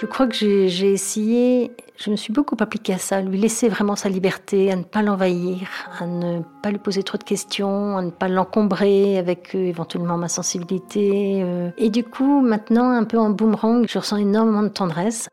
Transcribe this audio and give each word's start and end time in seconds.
Je 0.00 0.06
crois 0.06 0.26
que 0.26 0.34
j'ai 0.34 0.92
essayé, 0.92 1.72
je 1.98 2.10
me 2.10 2.16
suis 2.16 2.32
beaucoup 2.32 2.56
appliquée 2.58 2.94
à 2.94 2.98
ça, 2.98 3.20
lui 3.20 3.36
laisser 3.36 3.68
vraiment 3.68 3.96
sa 3.96 4.08
liberté, 4.08 4.72
à 4.72 4.76
ne 4.76 4.82
pas 4.82 5.02
l'envahir, 5.02 5.68
à 5.98 6.06
ne 6.06 6.40
pas 6.62 6.70
lui 6.70 6.78
poser 6.78 7.02
trop 7.02 7.18
de 7.18 7.22
questions, 7.22 7.98
à 7.98 8.02
ne 8.02 8.10
pas 8.10 8.28
l'encombrer 8.28 9.18
avec 9.18 9.54
euh, 9.54 9.58
éventuellement 9.58 10.16
ma 10.16 10.28
sensibilité. 10.28 11.42
Euh. 11.44 11.68
Et 11.76 11.90
du 11.90 12.02
coup, 12.02 12.40
maintenant, 12.40 12.92
un 12.92 13.04
peu 13.04 13.18
en 13.18 13.28
boomerang, 13.28 13.84
je 13.86 13.98
ressens 13.98 14.16
énormément 14.16 14.62
de 14.62 14.68
tendresse. 14.68 15.28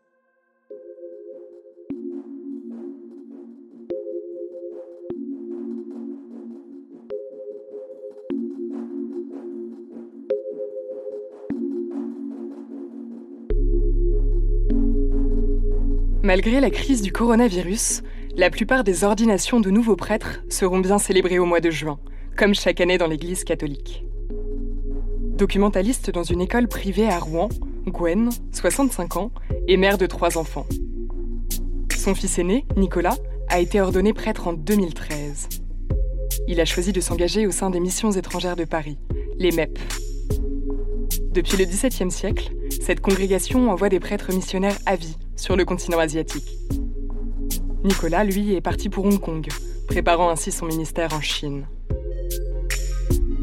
Malgré 16.28 16.60
la 16.60 16.68
crise 16.68 17.00
du 17.00 17.10
coronavirus, 17.10 18.02
la 18.36 18.50
plupart 18.50 18.84
des 18.84 19.02
ordinations 19.02 19.60
de 19.60 19.70
nouveaux 19.70 19.96
prêtres 19.96 20.42
seront 20.50 20.80
bien 20.80 20.98
célébrées 20.98 21.38
au 21.38 21.46
mois 21.46 21.60
de 21.60 21.70
juin, 21.70 21.98
comme 22.36 22.54
chaque 22.54 22.82
année 22.82 22.98
dans 22.98 23.06
l'Église 23.06 23.44
catholique. 23.44 24.04
Documentaliste 25.38 26.10
dans 26.10 26.24
une 26.24 26.42
école 26.42 26.68
privée 26.68 27.08
à 27.08 27.18
Rouen, 27.18 27.48
Gwen, 27.86 28.28
65 28.52 29.16
ans, 29.16 29.30
est 29.68 29.78
mère 29.78 29.96
de 29.96 30.04
trois 30.04 30.36
enfants. 30.36 30.66
Son 31.96 32.14
fils 32.14 32.38
aîné, 32.38 32.66
Nicolas, 32.76 33.16
a 33.48 33.60
été 33.60 33.80
ordonné 33.80 34.12
prêtre 34.12 34.48
en 34.48 34.52
2013. 34.52 35.48
Il 36.46 36.60
a 36.60 36.66
choisi 36.66 36.92
de 36.92 37.00
s'engager 37.00 37.46
au 37.46 37.52
sein 37.52 37.70
des 37.70 37.80
missions 37.80 38.10
étrangères 38.10 38.56
de 38.56 38.64
Paris, 38.64 38.98
les 39.38 39.50
MEP. 39.50 39.78
Depuis 41.32 41.56
le 41.56 41.64
XVIIe 41.64 42.10
siècle, 42.10 42.52
cette 42.88 43.02
congrégation 43.02 43.70
envoie 43.70 43.90
des 43.90 44.00
prêtres 44.00 44.32
missionnaires 44.32 44.78
à 44.86 44.96
vie 44.96 45.18
sur 45.36 45.56
le 45.56 45.66
continent 45.66 45.98
asiatique. 45.98 46.56
Nicolas, 47.84 48.24
lui, 48.24 48.54
est 48.54 48.62
parti 48.62 48.88
pour 48.88 49.04
Hong 49.04 49.20
Kong, 49.20 49.46
préparant 49.88 50.30
ainsi 50.30 50.50
son 50.50 50.64
ministère 50.64 51.12
en 51.12 51.20
Chine. 51.20 51.66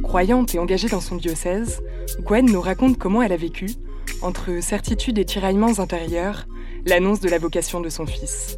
Croyante 0.02 0.56
et 0.56 0.58
engagée 0.58 0.88
dans 0.88 1.00
son 1.00 1.18
diocèse, 1.18 1.84
Gwen 2.22 2.48
nous 2.48 2.60
raconte 2.60 2.98
comment 2.98 3.22
elle 3.22 3.34
a 3.34 3.38
vécu, 3.38 3.70
entre 4.24 4.64
certitude 4.64 5.20
et 5.20 5.26
tiraillements 5.26 5.78
intérieurs, 5.78 6.48
l'annonce 6.88 7.20
de 7.20 7.30
la 7.30 7.38
vocation 7.38 7.82
de 7.82 7.90
son 7.90 8.08
fils. 8.08 8.58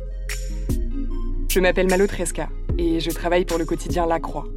Je 1.49 1.59
m'appelle 1.59 1.89
Malo 1.89 2.07
Tresca 2.07 2.47
et 2.77 3.01
je 3.01 3.11
travaille 3.11 3.43
pour 3.43 3.57
le 3.57 3.65
quotidien 3.65 4.05
La 4.05 4.21
Croix. 4.21 4.47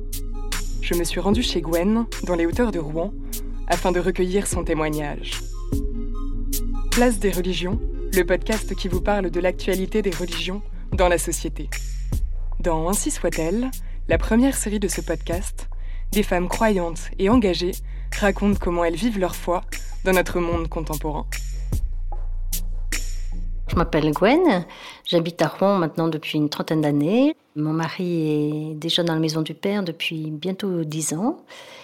Je 0.81 0.95
me 0.95 1.03
suis 1.03 1.19
rendue 1.19 1.43
chez 1.43 1.61
Gwen, 1.61 2.07
dans 2.23 2.37
les 2.37 2.47
hauteurs 2.47 2.71
de 2.71 2.79
Rouen, 2.79 3.13
afin 3.67 3.91
de 3.91 3.99
recueillir 3.99 4.47
son 4.47 4.63
témoignage. 4.63 5.50
Place 6.91 7.21
des 7.21 7.31
religions, 7.31 7.81
le 8.13 8.25
podcast 8.25 8.75
qui 8.75 8.89
vous 8.89 9.01
parle 9.01 9.31
de 9.31 9.41
l'actualité 9.41 10.03
des 10.03 10.11
religions 10.11 10.61
dans 10.93 11.09
la 11.09 11.19
société. 11.19 11.71
Dans 12.59 12.89
Ainsi 12.89 13.13
soit-elle, 13.13 13.71
la 14.09 14.19
première 14.19 14.57
série 14.57 14.81
de 14.81 14.89
ce 14.89 15.01
podcast, 15.01 15.69
des 16.11 16.25
femmes 16.25 16.49
croyantes 16.49 17.11
et 17.21 17.29
engagées 17.31 17.77
racontent 18.19 18.59
comment 18.61 18.85
elles 18.85 18.97
vivent 18.97 19.21
leur 19.21 19.37
foi 19.37 19.63
dans 20.05 20.13
notre 20.13 20.41
monde 20.41 20.69
contemporain. 20.69 21.27
Je 23.71 23.77
m'appelle 23.77 24.11
Gwen, 24.11 24.67
j'habite 25.07 25.41
à 25.43 25.47
Rouen 25.47 25.79
maintenant 25.79 26.09
depuis 26.09 26.39
une 26.39 26.49
trentaine 26.49 26.81
d'années. 26.81 27.37
Mon 27.55 27.73
mari 27.73 28.73
est 28.73 28.75
déjà 28.75 29.05
dans 29.05 29.15
la 29.15 29.21
maison 29.21 29.43
du 29.43 29.55
père 29.55 29.85
depuis 29.85 30.33
bientôt 30.33 30.83
dix 30.83 31.15
ans. 31.15 31.39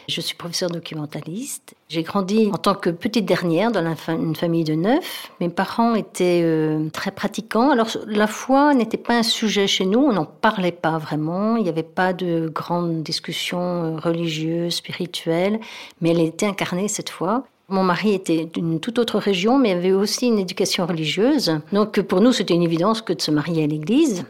Je 0.09 0.21
suis 0.21 0.35
professeur 0.35 0.69
documentaliste. 0.69 1.75
J'ai 1.89 2.03
grandi 2.03 2.51
en 2.53 2.57
tant 2.57 2.75
que 2.75 2.91
petite 2.91 3.25
dernière 3.25 3.71
dans 3.71 3.85
une 4.09 4.35
famille 4.35 4.65
de 4.65 4.75
neuf. 4.75 5.31
Mes 5.41 5.49
parents 5.49 5.95
étaient 5.95 6.41
euh, 6.43 6.89
très 6.91 7.13
pratiquants. 7.13 7.71
Alors 7.71 7.89
la 8.09 8.27
foi 8.27 8.75
n'était 8.75 8.97
pas 8.97 9.19
un 9.19 9.23
sujet 9.23 9.69
chez 9.69 9.87
nous, 9.87 10.01
on 10.01 10.13
n'en 10.13 10.27
parlait 10.27 10.73
pas 10.73 10.99
vraiment. 10.99 11.55
Il 11.55 11.63
n'y 11.63 11.69
avait 11.69 11.85
pas 11.85 12.13
de 12.13 12.49
grandes 12.53 13.05
discussions 13.05 13.61
euh, 13.61 13.97
religieuses, 13.97 14.75
spirituelles, 14.75 15.61
mais 16.01 16.11
elle 16.11 16.21
était 16.21 16.47
incarnée 16.47 16.89
cette 16.89 17.11
fois. 17.11 17.45
Mon 17.69 17.83
mari 17.83 18.15
était 18.15 18.45
d'une 18.45 18.79
toute 18.79 19.01
autre 19.01 19.19
région, 19.19 19.59
mais 19.59 19.73
avait 19.73 19.91
aussi 19.93 20.29
une 20.29 20.39
éducation 20.39 20.87
religieuse. 20.87 21.59
Donc 21.73 22.01
pour 22.03 22.21
nous, 22.21 22.33
c'était 22.33 22.55
une 22.55 22.63
évidence 22.63 23.03
que 23.03 23.13
de 23.13 23.21
se 23.21 23.33
marier 23.33 23.65
à 23.65 23.67
l'église. 23.67 24.25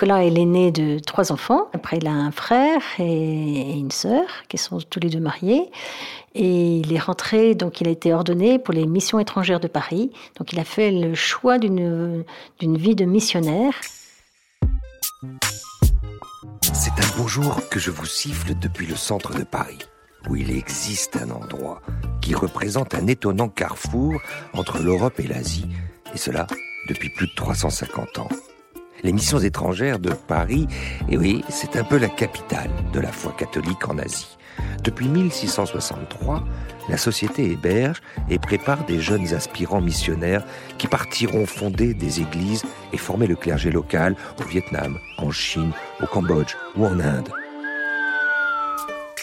Nicolas 0.00 0.24
est 0.24 0.30
l'aîné 0.30 0.72
de 0.72 0.98
trois 0.98 1.30
enfants. 1.30 1.68
Après, 1.74 1.98
il 1.98 2.06
a 2.06 2.10
un 2.10 2.30
frère 2.30 2.80
et 2.98 3.72
une 3.72 3.90
sœur 3.90 4.24
qui 4.48 4.56
sont 4.56 4.78
tous 4.78 4.98
les 4.98 5.10
deux 5.10 5.20
mariés. 5.20 5.70
Et 6.34 6.78
il 6.78 6.90
est 6.94 6.98
rentré, 6.98 7.54
donc 7.54 7.82
il 7.82 7.88
a 7.88 7.90
été 7.90 8.14
ordonné 8.14 8.58
pour 8.58 8.72
les 8.72 8.86
missions 8.86 9.18
étrangères 9.18 9.60
de 9.60 9.68
Paris. 9.68 10.10
Donc 10.38 10.54
il 10.54 10.58
a 10.58 10.64
fait 10.64 10.90
le 10.90 11.14
choix 11.14 11.58
d'une 11.58 12.24
vie 12.62 12.94
de 12.94 13.04
missionnaire. 13.04 13.74
C'est 16.72 16.92
un 16.98 17.18
beau 17.18 17.28
jour 17.28 17.60
que 17.68 17.78
je 17.78 17.90
vous 17.90 18.06
siffle 18.06 18.54
depuis 18.58 18.86
le 18.86 18.96
centre 18.96 19.34
de 19.34 19.44
Paris, 19.44 19.80
où 20.30 20.36
il 20.36 20.50
existe 20.50 21.18
un 21.18 21.28
endroit 21.28 21.82
qui 22.22 22.34
représente 22.34 22.94
un 22.94 23.06
étonnant 23.06 23.50
carrefour 23.50 24.14
entre 24.54 24.78
l'Europe 24.78 25.20
et 25.20 25.26
l'Asie, 25.26 25.68
et 26.14 26.16
cela 26.16 26.46
depuis 26.88 27.10
plus 27.10 27.26
de 27.26 27.34
350 27.34 28.18
ans 28.20 28.28
les 29.02 29.12
missions 29.12 29.38
étrangères 29.38 29.98
de 29.98 30.10
Paris, 30.10 30.66
et 31.08 31.16
oui, 31.16 31.44
c'est 31.48 31.76
un 31.76 31.84
peu 31.84 31.98
la 31.98 32.08
capitale 32.08 32.70
de 32.92 33.00
la 33.00 33.12
foi 33.12 33.32
catholique 33.36 33.88
en 33.88 33.98
Asie. 33.98 34.36
Depuis 34.82 35.08
1663, 35.08 36.44
la 36.88 36.96
société 36.96 37.50
héberge 37.50 38.00
et 38.28 38.38
prépare 38.38 38.84
des 38.84 39.00
jeunes 39.00 39.34
aspirants 39.34 39.80
missionnaires 39.80 40.44
qui 40.78 40.86
partiront 40.86 41.46
fonder 41.46 41.94
des 41.94 42.20
églises 42.20 42.64
et 42.92 42.96
former 42.96 43.26
le 43.26 43.36
clergé 43.36 43.70
local 43.70 44.16
au 44.40 44.44
Vietnam, 44.44 44.98
en 45.18 45.30
Chine, 45.30 45.72
au 46.02 46.06
Cambodge 46.06 46.56
ou 46.76 46.86
en 46.86 46.98
Inde. 46.98 47.28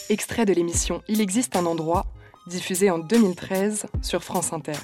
Extrait 0.09 0.45
de 0.45 0.53
l'émission 0.53 1.01
Il 1.07 1.19
existe 1.19 1.55
un 1.55 1.65
endroit, 1.65 2.05
diffusé 2.47 2.89
en 2.89 2.99
2013 2.99 3.87
sur 4.01 4.23
France 4.23 4.53
Inter. 4.53 4.79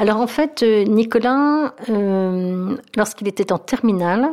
Alors 0.00 0.16
en 0.16 0.26
fait, 0.26 0.62
euh, 0.62 0.84
Nicolas, 0.84 1.74
euh, 1.90 2.74
lorsqu'il 2.96 3.28
était 3.28 3.52
en 3.52 3.58
terminale, 3.58 4.30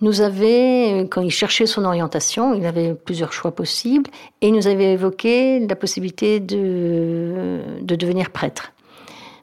nous 0.00 0.20
avait, 0.20 1.02
euh, 1.02 1.04
quand 1.10 1.20
il 1.20 1.32
cherchait 1.32 1.66
son 1.66 1.84
orientation, 1.84 2.54
il 2.54 2.64
avait 2.64 2.94
plusieurs 2.94 3.32
choix 3.32 3.50
possibles, 3.50 4.08
et 4.40 4.46
il 4.46 4.54
nous 4.54 4.68
avait 4.68 4.92
évoqué 4.92 5.66
la 5.66 5.74
possibilité 5.74 6.38
de, 6.38 7.58
de 7.82 7.96
devenir 7.96 8.30
prêtre. 8.30 8.72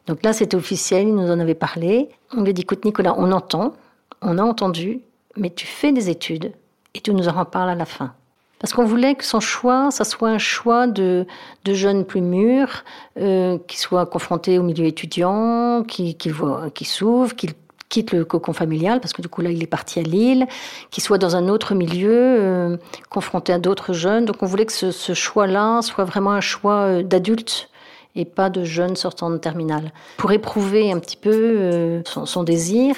Donc 0.06 0.24
là, 0.24 0.32
c'était 0.32 0.56
officiel, 0.56 1.10
il 1.10 1.14
nous 1.14 1.30
en 1.30 1.38
avait 1.38 1.54
parlé. 1.54 2.08
On 2.34 2.44
lui 2.44 2.52
a 2.52 2.54
dit, 2.54 2.62
écoute 2.62 2.86
Nicolas, 2.86 3.14
on 3.18 3.34
entend, 3.34 3.74
on 4.22 4.38
a 4.38 4.44
entendu, 4.44 5.02
mais 5.36 5.50
tu 5.50 5.68
fais 5.68 5.92
des 5.92 6.10
études, 6.10 6.54
et 6.94 7.02
tu 7.02 7.14
nous 7.14 7.28
en 7.28 7.34
reparles 7.34 7.72
à 7.72 7.76
la 7.76 7.86
fin. 7.86 8.14
Parce 8.60 8.74
qu'on 8.74 8.86
voulait 8.86 9.16
que 9.16 9.24
son 9.24 9.40
choix, 9.40 9.92
ça 9.92 10.04
soit 10.04 10.30
un 10.30 10.40
choix 10.40 10.88
de, 10.88 11.26
de 11.64 11.74
jeunes 11.74 12.06
plus 12.06 12.22
mûrs, 12.22 12.84
euh, 13.20 13.58
qui 13.68 13.78
soient 13.78 14.06
confrontés 14.08 14.58
au 14.58 14.64
milieu 14.64 14.86
étudiant, 14.86 15.84
qui, 15.88 16.16
qui, 16.16 16.32
qui 16.74 16.86
s'ouvrent, 16.86 17.36
qui 17.36 17.50
quitte 17.90 18.12
le 18.12 18.26
cocon 18.26 18.54
familial, 18.54 19.00
parce 19.00 19.14
que 19.14 19.22
du 19.22 19.30
coup 19.30 19.42
là 19.42 19.50
il 19.50 19.64
est 19.64 19.68
parti 19.68 20.00
à 20.00 20.04
Lille, 20.04 20.46
qui 20.92 21.02
soit 21.02 21.18
dans 21.18 21.36
un 21.36 21.48
autre 21.48 21.74
milieu, 21.74 22.12
euh, 22.12 22.78
confronté 23.10 23.54
à 23.54 23.60
d'autres 23.60 23.94
jeunes. 23.94 24.26
Donc 24.26 24.44
on 24.44 24.46
voulait 24.46 24.66
que 24.66 24.74
ce, 24.74 24.92
ce 24.92 25.14
choix-là 25.14 25.82
soit 25.82 26.04
vraiment 26.04 26.32
un 26.32 26.42
choix 26.42 26.82
euh, 26.82 27.04
d'adultes 27.04 27.70
et 28.16 28.26
pas 28.26 28.50
de 28.50 28.64
jeunes 28.64 28.96
sortant 28.96 29.30
de 29.30 29.38
terminale, 29.38 29.94
pour 30.18 30.32
éprouver 30.32 30.92
un 30.92 31.00
petit 31.00 31.18
peu 31.18 31.32
euh, 31.32 32.02
son 32.04 32.44
désir. 32.44 32.96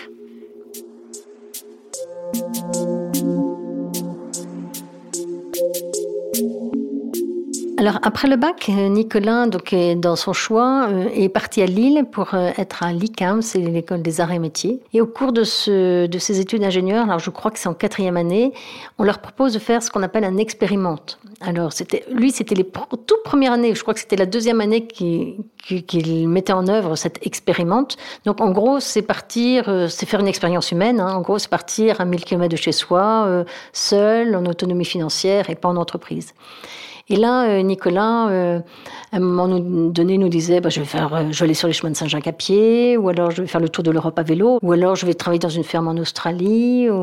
you. 6.39 6.78
Alors 7.79 7.97
après 8.01 8.27
le 8.27 8.35
bac, 8.35 8.67
Nicolas, 8.67 9.47
donc 9.47 9.73
dans 9.95 10.17
son 10.17 10.33
choix, 10.33 10.89
euh, 10.89 11.07
est 11.13 11.29
parti 11.29 11.61
à 11.61 11.65
Lille 11.65 12.03
pour 12.11 12.33
euh, 12.33 12.49
être 12.57 12.83
à 12.83 12.91
l'ICAM, 12.91 13.41
c'est 13.41 13.59
l'école 13.59 14.01
des 14.01 14.19
arts 14.19 14.33
et 14.33 14.39
métiers. 14.39 14.81
Et 14.91 14.99
au 14.99 15.07
cours 15.07 15.31
de, 15.31 15.45
ses 15.45 16.09
études 16.41 16.59
d'ingénieur, 16.59 17.05
alors 17.05 17.19
je 17.19 17.29
crois 17.29 17.51
que 17.51 17.57
c'est 17.57 17.69
en 17.69 17.73
quatrième 17.73 18.17
année, 18.17 18.51
on 18.97 19.05
leur 19.05 19.19
propose 19.19 19.53
de 19.53 19.59
faire 19.59 19.81
ce 19.81 19.89
qu'on 19.89 20.03
appelle 20.03 20.25
un 20.25 20.35
expérimente. 20.35 21.19
Alors 21.39 21.71
c'était, 21.71 22.03
lui, 22.11 22.31
c'était 22.31 22.53
les 22.53 22.65
toutes 22.65 23.23
premières 23.23 23.53
années. 23.53 23.73
Je 23.73 23.81
crois 23.81 23.93
que 23.93 24.01
c'était 24.01 24.17
la 24.17 24.25
deuxième 24.25 24.59
année 24.59 24.85
qu'il 24.85 26.27
mettait 26.27 26.51
en 26.51 26.67
œuvre 26.67 26.97
cette 26.97 27.25
expérimente. 27.25 27.95
Donc 28.25 28.41
en 28.41 28.51
gros, 28.51 28.81
c'est 28.81 29.03
partir, 29.03 29.69
euh, 29.69 29.87
c'est 29.87 30.05
faire 30.05 30.19
une 30.19 30.27
expérience 30.27 30.73
humaine. 30.73 30.99
Hein. 30.99 31.15
En 31.15 31.21
gros, 31.21 31.39
c'est 31.39 31.49
partir 31.49 32.01
à 32.01 32.03
1000 32.03 32.25
km 32.25 32.49
de 32.49 32.57
chez 32.57 32.73
soi, 32.73 33.45
seul, 33.71 34.35
en 34.35 34.45
autonomie 34.47 34.83
financière 34.83 35.49
et 35.49 35.55
pas 35.55 35.69
en 35.69 35.77
entreprise. 35.77 36.33
Et 37.11 37.15
là, 37.15 37.45
euh, 37.45 37.61
Nicolas, 37.61 38.29
euh, 38.29 38.59
à 39.11 39.17
un 39.17 39.19
moment 39.19 39.47
donné, 39.47 40.17
nous 40.19 40.29
disait 40.29 40.61
bah, 40.61 40.69
je, 40.69 40.79
vais 40.79 40.85
faire, 40.85 41.13
euh, 41.13 41.23
je 41.31 41.39
vais 41.39 41.45
aller 41.45 41.53
sur 41.55 41.67
les 41.67 41.73
chemins 41.73 41.89
de 41.89 41.95
Saint-Jacques 41.95 42.27
à 42.27 42.31
pied, 42.31 42.97
ou 42.97 43.09
alors 43.09 43.31
je 43.31 43.41
vais 43.41 43.47
faire 43.47 43.61
le 43.61 43.69
tour 43.69 43.83
de 43.83 43.89
l'Europe 43.89 44.17
à 44.19 44.23
vélo, 44.23 44.59
ou 44.61 44.71
alors 44.71 44.95
je 44.95 45.07
vais 45.07 45.15
travailler 45.15 45.39
dans 45.39 45.49
une 45.49 45.63
ferme 45.63 45.87
en 45.87 45.97
Australie. 45.97 46.87
Ou, 46.89 46.93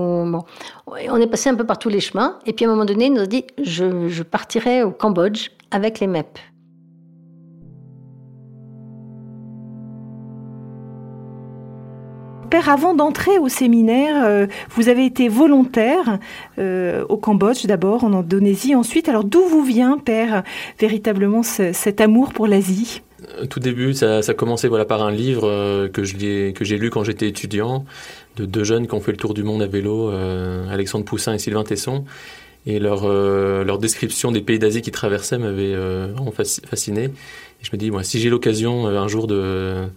On 0.87 1.21
est 1.21 1.27
passé 1.27 1.51
un 1.51 1.57
peu 1.57 1.65
par 1.65 1.79
tous 1.79 1.89
les 1.89 2.01
chemins. 2.01 2.39
Et 2.47 2.53
puis 2.53 2.65
à 2.65 2.69
un 2.69 2.71
moment 2.71 2.85
donné, 2.85 3.07
il 3.07 3.15
nous 3.15 3.23
a 3.23 3.27
dit 3.27 3.45
je, 3.63 4.09
je 4.09 4.23
partirai 4.23 4.85
au 4.85 4.93
Cambodge 4.93 5.51
avec 5.73 5.99
les 5.99 6.07
MEP. 6.07 6.39
Avant 12.65 12.95
d'entrer 12.95 13.39
au 13.39 13.49
séminaire, 13.49 14.25
euh, 14.25 14.47
vous 14.71 14.89
avez 14.89 15.05
été 15.05 15.29
volontaire 15.29 16.19
euh, 16.59 17.05
au 17.09 17.19
Cambodge 17.19 17.67
d'abord, 17.67 18.03
en 18.03 18.15
Indonésie 18.15 18.75
ensuite. 18.75 19.09
Alors 19.11 19.25
d'où 19.25 19.43
vous 19.43 19.63
vient, 19.63 19.99
Père, 19.99 20.43
véritablement 20.81 21.43
cet 21.43 22.01
amour 22.01 22.33
pour 22.33 22.47
l'Asie? 22.47 23.03
Euh, 23.39 23.45
tout 23.47 23.61
début, 23.61 23.93
ça, 23.93 24.19
a 24.27 24.35
commencé 24.35 24.69
voilà, 24.69 24.87
par 24.87 25.03
un 25.03 25.11
livre 25.11 25.87
que 25.89 26.03
j'ai 26.03 26.79
lu 26.79 26.91
quand 26.91 27.05
j'étais 27.05 27.29
étudiant, 27.29 27.85
de 28.37 28.47
deux 28.47 28.65
jeunes 28.65 28.87
qui 28.87 28.95
ont 28.95 29.01
fait 29.01 29.13
le 29.13 29.19
tour 29.19 29.35
du 29.35 29.43
monde 29.43 29.63
à 29.63 29.67
vélo, 29.67 30.11
Alexandre 30.71 31.05
Poussin 31.05 31.35
et 31.35 31.39
Sylvain 31.39 31.63
Tesson. 31.63 32.05
Et 32.67 32.81
leur, 32.81 33.79
description 33.79 34.33
des 34.33 34.41
pays 34.41 34.59
d'Asie 34.59 34.83
qu'ils 34.83 34.93
traversaient 34.93 35.39
m'avait 35.39 35.75
vraiment 35.75 36.33
fasciné. 36.33 37.05
Et 37.05 37.65
je 37.65 37.71
me 37.73 37.77
dis, 37.77 37.91
si 38.03 38.19
j'ai 38.19 38.31
l'occasion 38.31 38.87
un 38.87 39.09
jour 39.09 39.27
de 39.27 39.89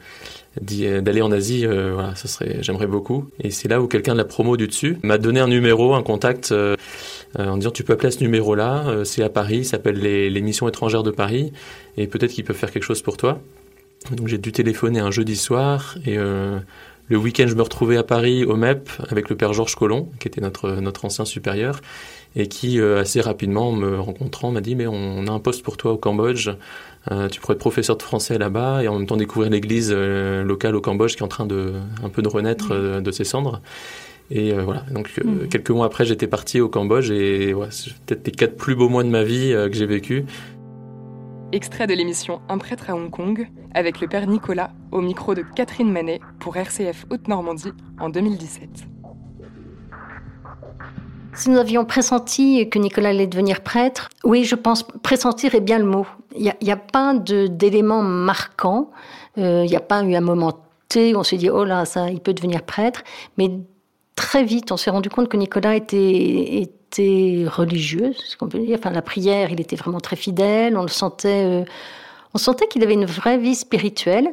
d'aller 0.60 1.22
en 1.22 1.31
Asie, 1.31 1.66
euh, 1.66 1.94
voilà, 1.94 2.16
ça 2.16 2.28
serait, 2.28 2.57
j'aimerais 2.62 2.88
beaucoup. 2.88 3.30
Et 3.40 3.51
c'est 3.51 3.68
là 3.68 3.81
où 3.81 3.88
quelqu'un 3.88 4.13
de 4.13 4.18
la 4.18 4.25
promo 4.25 4.57
du 4.57 4.68
dessus 4.68 4.98
m'a 5.04 5.18
donné 5.18 5.40
un 5.40 5.48
numéro, 5.48 5.94
un 5.94 6.04
contact, 6.04 6.51
euh, 6.51 6.75
euh, 7.38 7.48
en 7.48 7.57
disant 7.57 7.72
tu 7.72 7.84
peux 7.84 7.94
appeler 7.94 8.07
à 8.07 8.12
ce 8.12 8.22
numéro-là, 8.22 9.04
c'est 9.06 9.24
à 9.24 9.30
Paris, 9.30 9.63
s'appelle 9.63 10.00
les, 10.00 10.42
missions 10.42 10.68
étrangères 10.68 11.04
de 11.04 11.12
Paris, 11.12 11.54
et 11.98 12.07
peut-être 12.07 12.31
qu'ils 12.31 12.44
peuvent 12.44 12.56
faire 12.56 12.72
quelque 12.72 12.84
chose 12.84 13.01
pour 13.01 13.18
toi. 13.18 13.40
Donc 14.12 14.28
j'ai 14.28 14.38
dû 14.38 14.51
téléphoner 14.51 15.00
un 15.00 15.12
jeudi 15.12 15.36
soir, 15.36 15.98
et 16.06 16.16
le 16.16 17.18
week-end 17.18 17.46
je 17.48 17.56
me 17.56 17.62
retrouvais 17.62 17.98
à 17.98 18.04
Paris 18.04 18.46
au 18.46 18.56
MEP 18.56 18.90
avec 19.10 19.30
le 19.30 19.36
père 19.36 19.54
Georges 19.54 19.75
Collomb, 19.75 20.10
qui 20.19 20.28
était 20.28 20.42
notre, 20.42 20.72
notre 20.72 21.06
ancien 21.06 21.25
supérieur, 21.25 21.81
et 22.36 22.48
qui 22.48 22.81
assez 22.81 23.22
rapidement, 23.22 23.72
me 23.72 24.00
rencontrant, 24.00 24.51
m'a 24.51 24.62
dit 24.62 24.75
mais 24.75 24.88
on 24.88 25.28
a 25.28 25.31
un 25.31 25.40
poste 25.40 25.62
pour 25.62 25.78
toi 25.78 25.92
au 25.92 25.98
Cambodge. 25.98 26.50
Euh, 27.12 27.30
tu 27.30 27.40
pourrais 27.40 27.54
être 27.54 27.60
professeur 27.60 27.98
de 27.98 28.04
français 28.04 28.38
là-bas 28.38 28.84
et 28.84 28.88
en 28.88 28.98
même 28.98 29.07
temps 29.07 29.18
découvrir 29.18 29.50
l'église 29.50 29.92
euh, 29.96 30.44
locale 30.44 30.75
au 30.75 30.81
Cambodge 30.81 31.16
qui 31.16 31.19
est 31.19 31.24
en 31.24 31.30
train 31.30 31.46
de 31.46 31.74
un 32.04 32.10
peu 32.10 32.22
de 32.22 32.28
renaître 32.28 32.72
euh, 32.72 33.01
de 33.01 33.12
ses 33.12 33.24
cendres. 33.24 33.62
Et 34.31 34.54
voilà, 34.54 34.81
donc 34.92 35.10
mm. 35.18 35.48
quelques 35.48 35.72
mois 35.72 35.88
après, 35.88 36.06
j'étais 36.06 36.28
parti 36.28 36.62
au 36.62 36.69
Cambodge 36.69 37.10
et 37.10 37.56
c'est 37.72 37.94
peut-être 38.06 38.28
les 38.28 38.31
quatre 38.31 38.57
plus 38.57 38.75
beaux 38.75 38.88
mois 38.88 39.04
de 39.04 39.10
ma 39.10 39.24
vie 39.24 39.54
que 39.54 39.74
j'ai 39.74 39.88
vécu. 39.88 40.25
Extrait 41.51 41.88
de 41.88 41.96
l'émission 41.96 42.40
Un 42.48 42.60
prêtre 42.60 42.92
à 42.92 42.96
Hong 42.96 43.10
Kong 43.10 43.50
avec 43.74 44.01
le 44.01 44.07
père 44.07 44.28
Nicolas 44.28 44.69
au 44.92 45.01
micro 45.01 45.34
de 45.34 45.42
Catherine 45.56 45.92
Manet 45.92 46.19
pour 46.40 46.57
RCF 46.57 47.07
Haute-Normandie 47.10 47.74
en 48.00 48.10
2017. 48.10 48.99
Si 51.39 51.50
nous 51.50 51.57
avions 51.57 51.86
pressenti 51.86 52.69
que 52.69 52.77
Nicolas 52.77 53.09
allait 53.09 53.25
devenir 53.25 53.62
prêtre, 53.62 54.09
oui, 54.25 54.44
je 54.44 54.56
pense 54.56 54.83
pressentir 54.83 55.56
est 55.56 55.62
bien 55.62 55.80
le 55.80 55.86
mot. 55.86 56.06
Il 56.36 56.53
n'y 56.62 56.71
a, 56.71 56.75
pas 56.75 57.13
d'éléments 57.15 58.01
marquants. 58.01 58.91
Euh, 59.38 59.63
il 59.63 59.69
n'y 59.69 59.75
a 59.77 59.80
pas 59.80 60.03
eu 60.03 60.15
un 60.15 60.21
moment 60.21 60.59
T 60.89 61.15
où 61.15 61.19
on 61.19 61.24
s'est 61.24 61.38
dit 61.38 61.50
oh 61.50 61.63
là 61.63 61.86
ça, 61.86 62.09
il 62.09 62.19
peut 62.19 62.33
devenir 62.33 62.63
prêtre. 62.63 63.03
Mais 63.38 63.51
très 64.18 64.44
vite, 64.44 64.74
on 64.74 64.77
s'est 64.77 64.89
rendu 64.89 65.09
compte 65.09 65.30
que 65.30 65.38
Nicolas 65.38 65.77
était, 65.77 66.62
était 66.62 67.45
religieux, 67.47 68.12
ce 68.18 68.36
qu'on 68.36 68.50
peut 68.50 68.59
dire. 68.59 68.77
Enfin, 68.77 68.91
la 68.91 69.01
prière, 69.01 69.50
il 69.50 69.62
était 69.62 69.77
vraiment 69.77 70.01
très 70.01 70.18
fidèle. 70.18 70.77
On 70.77 70.81
le 70.81 70.89
sentait. 70.89 71.45
Euh, 71.45 71.63
on 72.33 72.38
sentait 72.38 72.68
qu'il 72.68 72.83
avait 72.83 72.95
une 72.95 73.06
vraie 73.06 73.38
vie 73.38 73.56
spirituelle. 73.56 74.30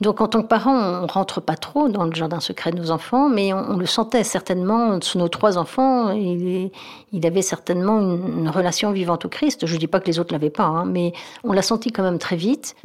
Donc 0.00 0.20
en 0.20 0.28
tant 0.28 0.42
que 0.42 0.48
parent, 0.48 0.74
on 0.74 1.06
rentre 1.06 1.40
pas 1.40 1.56
trop 1.56 1.88
dans 1.88 2.04
le 2.04 2.12
jardin 2.12 2.38
secret 2.38 2.70
de 2.70 2.78
nos 2.78 2.90
enfants, 2.90 3.30
mais 3.30 3.54
on, 3.54 3.78
le 3.78 3.86
sentait 3.86 4.24
certainement 4.24 5.00
sous 5.00 5.18
nos 5.18 5.28
trois 5.28 5.56
enfants. 5.56 6.10
Il, 6.10 6.70
il 7.12 7.26
avait 7.26 7.42
certainement 7.42 8.00
une, 8.00 8.50
relation 8.50 8.92
vivante 8.92 9.24
au 9.24 9.28
Christ. 9.28 9.66
Je 9.66 9.74
ne 9.74 9.78
dis 9.78 9.86
pas 9.86 10.00
que 10.00 10.06
les 10.06 10.18
autres 10.18 10.32
l'avaient 10.32 10.50
pas, 10.50 10.64
hein, 10.64 10.84
mais 10.84 11.14
on 11.44 11.52
l'a 11.52 11.62
senti 11.62 11.92
quand 11.92 12.02
même 12.02 12.18
très 12.18 12.36
vite. 12.36 12.76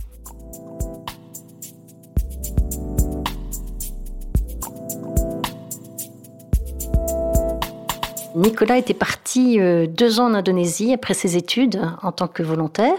Nicolas 8.36 8.78
était 8.78 8.94
parti 8.94 9.60
euh, 9.60 9.86
deux 9.88 10.22
ans 10.22 10.28
en 10.28 10.34
Indonésie 10.34 10.94
après 10.94 11.14
ses 11.14 11.36
études 11.36 11.82
en 12.02 12.14
tant 12.14 12.30
que 12.30 12.42
volontaire. 12.42 12.96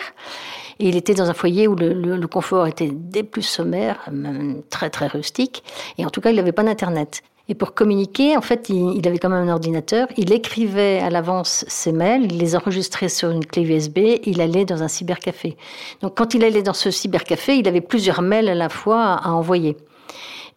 Et 0.83 0.89
il 0.89 0.97
était 0.97 1.15
dans 1.15 1.31
un 1.31 1.33
foyer 1.33 1.69
où 1.69 1.77
le, 1.77 2.27
confort 2.27 2.67
était 2.67 2.91
des 2.91 3.23
plus 3.23 3.43
sommaires, 3.43 4.01
même 4.11 4.63
très 4.69 4.91
très 4.91 5.07
rustique. 5.07 5.63
Et 5.97 6.05
en 6.05 6.11
tout 6.11 6.21
cas, 6.21 6.31
il 6.31 6.37
n'avait 6.37 6.51
pas 6.51 6.65
d'internet. 6.65 7.23
Et 7.49 7.55
pour 7.55 7.73
communiquer, 7.73 8.37
en 8.37 8.41
fait, 8.41 8.69
il, 8.69 9.07
avait 9.07 9.19
quand 9.19 9.29
même 9.29 9.49
un 9.49 9.53
ordinateur. 9.53 10.09
Il 10.17 10.33
écrivait 10.33 10.99
à 10.99 11.09
l'avance 11.09 11.65
ses 11.69 11.93
mails, 11.93 12.25
il 12.25 12.37
les 12.37 12.57
enregistrait 12.57 13.09
sur 13.09 13.31
une 13.31 13.47
clé 13.47 13.63
USB. 13.63 13.99
il 14.25 14.41
allait 14.41 14.65
dans 14.65 14.83
un 14.83 14.89
cybercafé. 14.89 15.57
Donc, 16.01 16.17
quand 16.17 16.35
il 16.35 16.43
allait 16.43 16.65
dans 16.65 16.75
ce 16.75 16.91
cybercafé, 16.91 17.55
il 17.55 17.69
avait 17.69 17.81
plusieurs 17.81 18.21
mails 18.21 18.49
à 18.49 18.57
la 18.57 18.69
fois 18.69 19.13
à, 19.13 19.31
envoyer. 19.31 19.77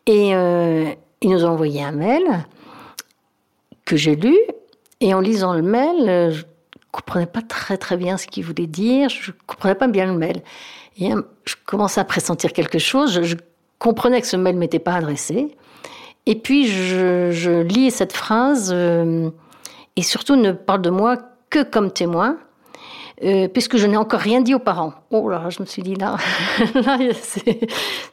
Et 0.08 0.34
euh, 0.34 0.86
il 1.22 1.30
nous 1.30 1.46
a 1.46 1.50
envoyé 1.50 1.84
un 1.84 1.92
mail 1.92 2.24
que 3.86 3.96
j'ai 3.96 4.16
lu. 4.16 4.36
Et 5.02 5.14
en 5.14 5.20
lisant 5.20 5.54
le 5.54 5.62
mail, 5.62 6.34
comprenais 6.96 7.26
pas 7.26 7.42
très 7.42 7.78
très 7.78 7.98
bien 7.98 8.18
ce 8.18 8.26
qu'il 8.26 8.46
voulait 8.46 8.68
dire, 8.68 9.10
je 9.10 9.32
comprenais 9.48 9.76
pas 9.76 9.88
bien 9.88 10.06
le 10.06 10.18
mail. 10.18 10.42
Et 10.98 11.14
euh, 11.14 11.22
je 11.44 11.56
commençais 11.66 12.00
à 12.00 12.06
pressentir 12.06 12.54
quelque 12.54 12.80
chose, 12.80 13.22
je, 13.22 13.36
comprenais 13.78 14.22
que 14.22 14.28
ce 14.28 14.38
mail 14.38 14.56
m'était 14.56 14.80
pas 14.80 14.94
adressé. 14.94 15.56
Et 16.26 16.36
puis 16.36 16.66
je, 16.68 17.62
lis 17.62 17.92
cette 17.92 18.14
phrase, 18.14 18.72
euh, 18.74 19.30
et 19.98 20.02
surtout 20.02 20.38
ne 20.38 20.54
parle 20.54 20.82
de 20.82 20.90
moi 20.90 21.18
que 21.50 21.64
comme 21.64 21.92
témoin, 21.92 22.38
euh, 23.24 23.48
puisque 23.50 23.78
je 23.78 23.86
n'ai 23.86 23.98
encore 23.98 24.22
rien 24.22 24.42
dit 24.42 24.56
aux 24.56 24.60
parents. 24.60 24.94
Oh 25.12 25.30
là, 25.30 25.50
je 25.50 25.62
me 25.62 25.66
suis 25.66 25.84
dit 25.84 25.96
là, 25.96 26.16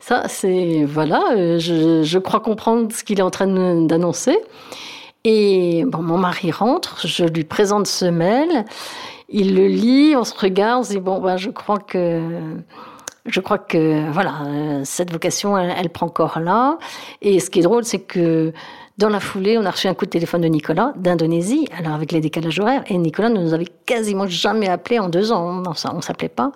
ça 0.01 0.25
c'est 0.29 0.85
voilà, 0.85 1.59
je, 1.59 2.03
je, 2.03 2.19
crois 2.19 2.41
comprendre 2.41 2.93
ce 2.93 3.05
qu'il 3.05 3.21
est 3.21 3.23
en 3.23 3.31
train 3.31 3.47
d'annoncer. 3.87 4.37
Et 5.25 5.85
bon, 5.87 6.03
mon 6.03 6.19
mari 6.19 6.51
rentre, 6.51 7.07
je 7.07 7.25
lui 7.25 7.45
présente 7.45 7.87
ce 7.87 8.07
mail, 8.07 8.65
il 9.29 9.55
le 9.55 9.67
lit, 9.69 10.15
on 10.17 10.25
se 10.25 10.37
regarde, 10.37 10.81
on 10.81 10.85
se 10.85 10.91
dit 10.91 10.99
bon, 11.01 11.21
ben, 11.21 11.37
je 11.37 11.51
crois 11.51 11.79
que 11.79 12.21
je 13.27 13.41
crois 13.41 13.59
que 13.59 14.11
voilà, 14.11 14.41
cette 14.85 15.13
vocation, 15.13 15.57
elle, 15.57 15.73
elle 15.79 15.91
prend 15.91 16.09
corps 16.09 16.41
là. 16.41 16.79
Et 17.21 17.39
ce 17.39 17.51
qui 17.51 17.61
est 17.61 17.63
drôle, 17.63 17.85
c'est 17.85 18.01
que 18.01 18.53
dans 18.99 19.09
la 19.09 19.21
foulée, 19.21 19.57
on 19.57 19.65
a 19.65 19.71
reçu 19.71 19.89
un 19.89 19.95
coup 19.95 20.05
de 20.05 20.11
téléphone 20.11 20.43
de 20.43 20.49
Nicolas 20.49 20.93
d'Indonésie, 20.97 21.67
alors 21.77 21.95
avec 21.95 22.13
les 22.13 22.21
décalages 22.21 22.61
horaires, 22.61 22.85
et 22.89 22.99
Nicolas 22.99 23.31
ne 23.31 23.41
nous 23.41 23.55
avait 23.55 23.69
quasiment 23.87 24.27
jamais 24.27 24.69
appelé 24.69 24.99
en 24.99 25.09
deux 25.09 25.33
ans, 25.33 25.63
on 25.65 25.97
ne 25.97 26.03
s'appelait 26.03 26.29
pas. 26.29 26.53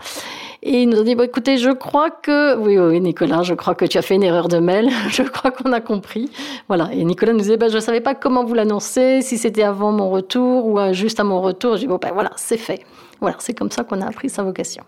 Et 0.63 0.83
il 0.83 0.89
nous 0.89 1.01
a 1.01 1.05
dit, 1.05 1.13
écoutez, 1.13 1.57
je 1.57 1.71
crois 1.71 2.11
que, 2.11 2.57
oui, 2.57 2.79
oui, 2.79 3.01
Nicolas, 3.01 3.43
je 3.43 3.55
crois 3.55 3.75
que 3.75 3.85
tu 3.85 3.97
as 3.99 4.03
fait 4.03 4.17
une 4.17 4.23
erreur 4.23 4.49
de 4.49 4.59
mail, 4.59 4.91
je 5.11 5.23
crois 5.23 5.51
qu'on 5.51 5.73
a 5.73 5.81
compris. 5.81 6.31
Voilà. 6.69 6.91
Et 6.93 7.05
Nicolas 7.05 7.33
nous 7.33 7.41
disait, 7.41 7.57
ben, 7.57 7.71
je 7.71 7.77
ne 7.77 7.81
savais 7.81 8.01
pas 8.01 8.15
comment 8.15 8.45
vous 8.45 8.55
l'annoncer, 8.55 9.23
si 9.23 9.39
c'était 9.39 9.63
avant 9.63 9.93
mon 9.93 10.11
retour 10.11 10.67
ou 10.67 10.79
euh, 10.79 10.93
juste 10.93 11.21
à 11.21 11.25
mon 11.25 11.41
retour. 11.41 11.77
Je 11.77 11.83
dis, 11.83 11.87
bon, 11.87 11.99
ben 12.01 12.11
voilà, 12.13 12.33
c'est 12.37 12.59
fait. 12.59 12.81
Voilà, 13.21 13.37
c'est 13.39 13.55
comme 13.55 13.71
ça 13.71 13.85
qu'on 13.85 14.01
a 14.03 14.07
appris 14.07 14.29
sa 14.29 14.43
vocation. 14.43 14.83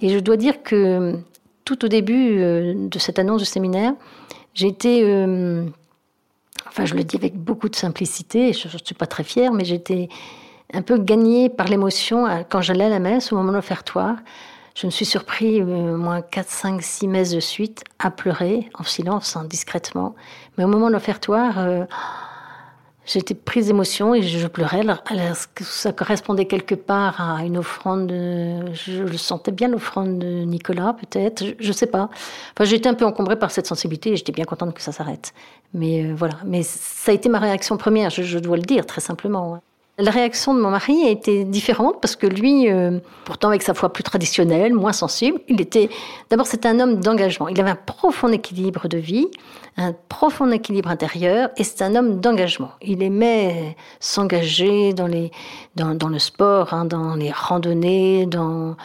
Et 0.00 0.10
je 0.10 0.18
dois 0.18 0.36
dire 0.36 0.62
que 0.62 1.18
tout 1.64 1.84
au 1.84 1.88
début 1.88 2.40
euh, 2.40 2.74
de 2.88 2.98
cette 2.98 3.18
annonce 3.18 3.40
de 3.40 3.46
séminaire, 3.46 3.94
j'ai 4.54 4.68
été, 4.68 5.02
euh, 5.04 5.64
enfin 6.66 6.84
je 6.84 6.94
le 6.94 7.04
dis 7.04 7.16
avec 7.16 7.36
beaucoup 7.36 7.68
de 7.68 7.76
simplicité, 7.76 8.52
je 8.52 8.68
ne 8.68 8.78
suis 8.84 8.94
pas 8.94 9.06
très 9.06 9.24
fière, 9.24 9.52
mais 9.52 9.64
j'étais 9.64 10.08
un 10.72 10.82
peu 10.82 10.98
gagnée 10.98 11.48
par 11.48 11.68
l'émotion 11.68 12.26
quand 12.48 12.60
j'allais 12.60 12.84
à 12.84 12.88
la 12.90 12.98
messe 12.98 13.32
au 13.32 13.36
moment 13.36 13.50
de 13.50 13.56
l'offertoire, 13.56 14.16
je 14.80 14.86
me 14.86 14.92
suis 14.92 15.06
surpris, 15.06 15.60
euh, 15.60 15.96
moins 15.96 16.22
4, 16.22 16.48
5, 16.48 16.82
6 16.82 17.08
messes 17.08 17.32
de 17.32 17.40
suite, 17.40 17.82
à 17.98 18.12
pleurer, 18.12 18.70
en 18.78 18.84
silence, 18.84 19.34
hein, 19.34 19.44
discrètement. 19.44 20.14
Mais 20.56 20.62
au 20.62 20.68
moment 20.68 20.86
de 20.86 20.92
l'offertoire, 20.92 21.58
euh, 21.58 21.84
j'étais 23.08 23.34
prise 23.34 23.66
d'émotion 23.66 24.14
et 24.14 24.22
je 24.22 24.46
pleurais. 24.46 24.82
Ça 25.60 25.92
correspondait 25.92 26.44
quelque 26.46 26.74
part 26.74 27.20
à 27.20 27.44
une 27.44 27.58
offrande, 27.58 28.10
je 28.10 29.02
le 29.02 29.16
sentais 29.16 29.50
bien 29.50 29.68
l'offrande 29.68 30.18
de 30.18 30.44
Nicolas, 30.44 30.94
peut-être, 30.94 31.44
je, 31.58 31.68
ne 31.68 31.72
sais 31.72 31.86
pas. 31.86 32.10
Enfin, 32.52 32.64
j'étais 32.64 32.88
un 32.88 32.94
peu 32.94 33.04
encombrée 33.04 33.38
par 33.38 33.50
cette 33.50 33.66
sensibilité 33.66 34.12
et 34.12 34.16
j'étais 34.16 34.32
bien 34.32 34.44
contente 34.44 34.74
que 34.74 34.82
ça 34.82 34.92
s'arrête. 34.92 35.32
Mais 35.74 36.04
euh, 36.04 36.14
voilà, 36.14 36.34
mais 36.44 36.62
ça 36.62 37.12
a 37.12 37.14
été 37.14 37.28
ma 37.28 37.38
réaction 37.38 37.76
première, 37.76 38.10
je, 38.10 38.22
je 38.22 38.38
dois 38.38 38.56
le 38.56 38.62
dire 38.62 38.86
très 38.86 39.00
simplement. 39.00 39.60
La 40.00 40.12
réaction 40.12 40.54
de 40.54 40.60
mon 40.60 40.70
mari 40.70 41.02
a 41.04 41.10
été 41.10 41.42
différente 41.42 42.00
parce 42.00 42.14
que 42.14 42.28
lui, 42.28 42.70
euh, 42.70 43.00
pourtant 43.24 43.48
avec 43.48 43.62
sa 43.62 43.74
foi 43.74 43.92
plus 43.92 44.04
traditionnelle, 44.04 44.72
moins 44.72 44.92
sensible, 44.92 45.40
il 45.48 45.60
était 45.60 45.90
d'abord 46.30 46.46
c'était 46.46 46.68
un 46.68 46.78
homme 46.78 47.00
d'engagement. 47.00 47.48
Il 47.48 47.60
avait 47.60 47.70
un 47.70 47.74
profond 47.74 48.28
équilibre 48.28 48.86
de 48.86 48.96
vie, 48.96 49.26
un 49.76 49.92
profond 50.08 50.52
équilibre 50.52 50.88
intérieur, 50.88 51.50
et 51.56 51.64
c'est 51.64 51.82
un 51.82 51.96
homme 51.96 52.20
d'engagement. 52.20 52.70
Il 52.80 53.02
aimait 53.02 53.76
s'engager 53.98 54.92
dans 54.92 55.08
les 55.08 55.32
dans, 55.74 55.96
dans 55.96 56.08
le 56.08 56.20
sport, 56.20 56.74
hein, 56.74 56.84
dans 56.84 57.16
les 57.16 57.32
randonnées, 57.32 58.26
dans 58.26 58.76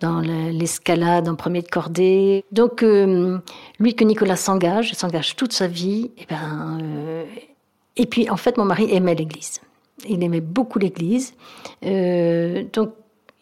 dans 0.00 0.20
l'escalade 0.20 1.28
en 1.28 1.34
premier 1.34 1.60
de 1.60 1.68
cordée. 1.68 2.46
Donc 2.50 2.82
euh, 2.82 3.36
lui 3.78 3.94
que 3.94 4.04
Nicolas 4.04 4.36
s'engage, 4.36 4.94
s'engage 4.94 5.36
toute 5.36 5.52
sa 5.52 5.66
vie, 5.66 6.12
et 6.16 6.24
ben 6.30 6.78
euh, 6.80 7.24
et 7.98 8.06
puis 8.06 8.30
en 8.30 8.38
fait 8.38 8.56
mon 8.56 8.64
mari 8.64 8.88
aimait 8.90 9.14
l'Église. 9.14 9.60
Il 10.08 10.22
aimait 10.22 10.40
beaucoup 10.40 10.78
l'Église. 10.78 11.34
Euh, 11.84 12.64
donc, 12.72 12.94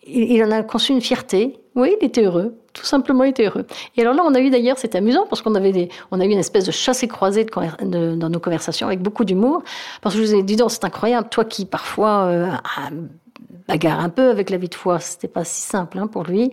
il, 0.07 0.43
en 0.43 0.51
a 0.51 0.63
conçu 0.63 0.93
une 0.93 1.01
fierté. 1.01 1.59
Oui, 1.77 1.95
il 2.01 2.07
était 2.07 2.23
heureux. 2.23 2.57
Tout 2.73 2.85
simplement, 2.85 3.25
il 3.25 3.31
était 3.31 3.47
heureux. 3.47 3.67
Et 3.97 4.03
alors 4.03 4.15
là, 4.15 4.23
on 4.25 4.35
a 4.35 4.41
eu 4.41 4.51
d'ailleurs, 4.51 4.79
c'était 4.79 4.99
amusant 4.99 5.27
parce 5.29 5.43
qu'on 5.43 5.55
avait 5.55 5.89
on 6.11 6.21
a 6.21 6.25
eu 6.25 6.31
une 6.31 6.39
espèce 6.39 6.65
de 6.65 6.71
chasse 6.71 7.03
et 7.03 7.09
croisée 7.09 7.47
dans 7.83 8.29
nos 8.29 8.41
conversations 8.41 8.87
avec 8.87 9.01
beaucoup 9.01 9.25
d'humour. 9.25 9.63
Parce 10.03 10.15
que 10.15 10.21
je 10.21 10.27
vous 10.27 10.35
ai 10.35 10.43
dit, 10.43 10.57
c'est 10.69 10.85
incroyable, 10.85 11.29
toi 11.31 11.45
qui 11.45 11.65
parfois 11.65 12.25
euh, 12.25 12.51
bagarre 13.69 14.01
un 14.01 14.09
peu 14.09 14.31
avec 14.31 14.51
la 14.51 14.57
vie 14.57 14.69
de 14.69 14.75
foi. 14.75 14.99
C'était 15.01 15.29
pas 15.29 15.45
si 15.45 15.63
simple 15.63 15.99
hein, 15.99 16.07
pour 16.07 16.25
lui. 16.25 16.53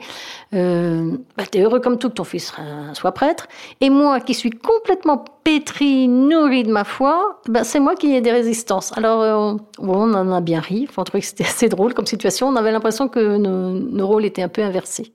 Euh, 0.53 1.17
bah, 1.35 1.43
es 1.53 1.61
heureux 1.61 1.79
comme 1.79 1.97
tout 1.97 2.09
que 2.09 2.15
ton 2.15 2.23
fils 2.23 2.53
soit 2.93 3.11
prêtre. 3.11 3.47
Et 3.81 3.89
moi, 3.89 4.19
qui 4.19 4.33
suis 4.33 4.51
complètement 4.51 5.23
pétri, 5.43 6.07
nourri 6.07 6.63
de 6.63 6.71
ma 6.71 6.83
foi, 6.83 7.41
bah, 7.47 7.63
c'est 7.63 7.79
moi 7.79 7.95
qui 7.95 8.13
ai 8.15 8.21
des 8.21 8.31
résistances. 8.31 8.95
Alors, 8.97 9.21
euh, 9.21 9.57
on 9.79 10.13
en 10.13 10.31
a 10.31 10.41
bien 10.41 10.59
ri. 10.59 10.87
Enfin, 10.89 11.01
on 11.01 11.05
trouvait 11.05 11.21
que 11.21 11.27
c'était 11.27 11.45
assez 11.45 11.69
drôle 11.69 11.93
comme 11.93 12.05
situation. 12.05 12.47
On 12.47 12.55
avait 12.55 12.71
l'impression 12.71 13.07
que 13.07 13.37
nos 13.37 14.07
rôles 14.07 14.25
étaient 14.25 14.43
un 14.43 14.49
peu 14.49 14.63
inversés. 14.63 15.06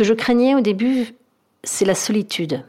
Que 0.00 0.04
je 0.06 0.14
craignais 0.14 0.54
au 0.54 0.62
début, 0.62 1.14
c'est 1.62 1.84
la 1.84 1.94
solitude. 1.94 2.64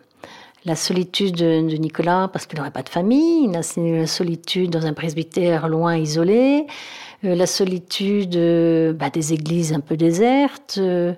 La 0.66 0.76
solitude 0.76 1.36
de 1.36 1.78
Nicolas 1.78 2.30
parce 2.34 2.46
qu'il 2.46 2.60
n'aurait 2.60 2.72
pas 2.72 2.84
de 2.84 2.90
famille, 2.90 3.48
la 3.48 3.64
solitude 3.64 4.70
dans 4.70 4.86
un 4.86 4.92
presbytère 4.92 5.70
loin, 5.70 5.96
isolé, 5.96 6.66
euh, 7.24 7.34
la 7.34 7.48
solitude 7.48 8.36
euh, 8.36 8.92
bah, 8.92 9.10
des 9.10 9.32
églises 9.32 9.72
un 9.72 9.80
peu 9.80 9.96
désertes, 9.96 10.76
euh, 10.78 11.14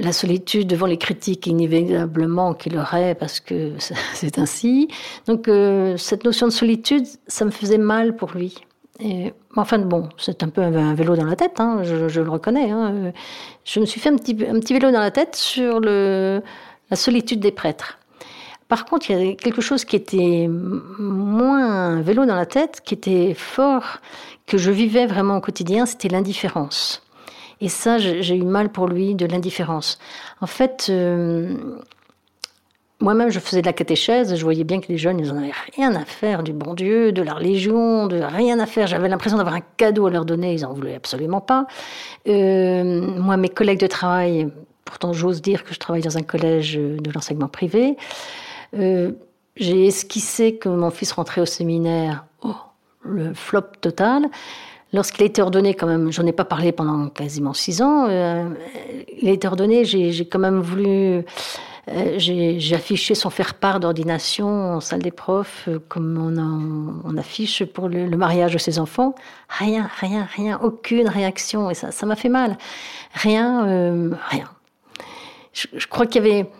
la 0.00 0.10
solitude 0.10 0.66
devant 0.66 0.86
les 0.86 0.98
critiques 0.98 1.46
inévitablement 1.46 2.52
qu'il 2.52 2.76
aurait 2.76 3.14
parce 3.14 3.38
que 3.38 3.74
c'est 4.14 4.40
ainsi. 4.40 4.88
Donc 5.28 5.48
cette 5.98 6.24
notion 6.24 6.48
de 6.48 6.52
solitude, 6.52 7.06
ça 7.28 7.44
me 7.44 7.52
faisait 7.52 7.78
mal 7.78 8.16
pour 8.16 8.32
lui. 8.32 8.56
Enfin, 9.56 9.78
bon, 9.78 10.08
c'est 10.16 10.42
un 10.42 10.48
peu 10.48 10.62
un 10.62 10.94
vélo 10.94 11.16
dans 11.16 11.24
la 11.24 11.36
tête, 11.36 11.58
hein, 11.58 11.82
je, 11.82 12.20
le 12.20 12.30
reconnais. 12.30 12.70
Hein. 12.70 13.12
Je 13.64 13.80
me 13.80 13.86
suis 13.86 14.00
fait 14.00 14.10
un 14.10 14.16
petit, 14.16 14.34
vélo 14.34 14.90
dans 14.90 15.00
la 15.00 15.10
tête 15.10 15.36
sur 15.36 15.80
la 15.80 16.40
solitude 16.96 17.40
des 17.40 17.52
prêtres. 17.52 17.98
Par 18.68 18.84
contre, 18.84 19.10
il 19.10 19.26
y 19.26 19.30
a 19.30 19.34
quelque 19.34 19.60
chose 19.60 19.84
qui 19.84 19.96
était 19.96 20.48
moins 20.48 21.68
un 21.68 22.02
vélo 22.02 22.24
dans 22.24 22.36
la 22.36 22.46
tête, 22.46 22.82
qui 22.84 22.94
était 22.94 23.34
fort, 23.34 23.98
que 24.46 24.58
je 24.58 24.70
vivais 24.70 25.06
vraiment 25.06 25.38
au 25.38 25.40
quotidien, 25.40 25.86
c'était 25.86 26.08
l'indifférence. 26.08 27.02
Et 27.60 27.68
ça, 27.68 27.98
j'ai 27.98 28.36
eu 28.36 28.44
mal 28.44 28.70
pour 28.70 28.86
lui 28.86 29.14
de 29.14 29.26
l'indifférence. 29.26 29.98
En 30.40 30.46
fait, 30.46 30.86
euh, 30.88 31.56
moi-même, 33.00 33.30
je 33.30 33.40
faisais 33.40 33.62
de 33.62 33.66
la 33.66 33.72
catéchèse, 33.72 34.36
je 34.36 34.44
voyais 34.44 34.64
bien 34.64 34.80
que 34.80 34.88
les 34.88 34.98
jeunes, 34.98 35.18
ils 35.18 35.28
n'en 35.28 35.38
avaient 35.38 35.52
rien 35.74 35.94
à 35.94 36.04
faire 36.04 36.42
du 36.42 36.52
bon 36.52 36.74
Dieu, 36.74 37.12
de 37.12 37.22
la 37.22 37.34
religion, 37.34 38.06
de 38.06 38.20
rien 38.20 38.58
à 38.60 38.66
faire. 38.66 38.86
J'avais 38.86 39.08
l'impression 39.08 39.38
d'avoir 39.38 39.54
un 39.54 39.62
cadeau 39.78 40.06
à 40.06 40.10
leur 40.10 40.26
donner, 40.26 40.52
ils 40.52 40.62
n'en 40.62 40.74
voulaient 40.74 40.96
absolument 40.96 41.40
pas. 41.40 41.66
Euh, 42.28 42.84
moi, 43.18 43.38
mes 43.38 43.48
collègues 43.48 43.80
de 43.80 43.86
travail, 43.86 44.48
pourtant 44.84 45.14
j'ose 45.14 45.40
dire 45.40 45.64
que 45.64 45.72
je 45.72 45.78
travaille 45.78 46.02
dans 46.02 46.18
un 46.18 46.22
collège 46.22 46.74
de 46.74 47.10
l'enseignement 47.10 47.48
privé, 47.48 47.96
euh, 48.78 49.12
j'ai 49.56 49.86
esquissé 49.86 50.56
que 50.56 50.68
mon 50.68 50.90
fils 50.90 51.12
rentrait 51.12 51.40
au 51.40 51.46
séminaire, 51.46 52.26
oh, 52.42 52.54
le 53.02 53.32
flop 53.32 53.62
total. 53.80 54.26
Lorsqu'il 54.92 55.22
a 55.22 55.26
été 55.26 55.40
ordonné, 55.40 55.74
quand 55.74 55.86
même, 55.86 56.12
j'en 56.12 56.26
ai 56.26 56.32
pas 56.32 56.44
parlé 56.44 56.72
pendant 56.72 57.08
quasiment 57.08 57.54
six 57.54 57.80
ans, 57.80 58.06
euh, 58.08 58.50
il 59.20 59.28
a 59.28 59.32
été 59.32 59.46
ordonné, 59.46 59.84
j'ai 59.84 60.26
quand 60.26 60.40
même 60.40 60.60
voulu 60.60 61.24
j'ai 62.16 62.74
affiché 62.74 63.14
son 63.14 63.30
faire-part 63.30 63.80
d'ordination 63.80 64.48
en 64.74 64.80
salle 64.80 65.02
des 65.02 65.10
profs, 65.10 65.64
euh, 65.68 65.78
comme 65.88 66.18
on, 67.04 67.16
affiche 67.16 67.64
pour 67.64 67.88
le, 67.88 68.08
mariage 68.16 68.52
de 68.52 68.58
ses 68.58 68.78
enfants. 68.78 69.14
Rien, 69.48 69.90
rien, 69.98 70.28
rien, 70.36 70.60
aucune 70.62 71.08
réaction. 71.08 71.70
Et 71.70 71.74
ça, 71.74 71.90
ça 71.90 72.06
m'a 72.06 72.16
fait 72.16 72.28
mal. 72.28 72.58
Rien, 73.14 73.66
euh, 73.66 74.10
rien. 74.28 74.48
Je, 75.52 75.86
crois 75.86 76.06
qu'il 76.06 76.24
y 76.24 76.28
avait 76.28 76.50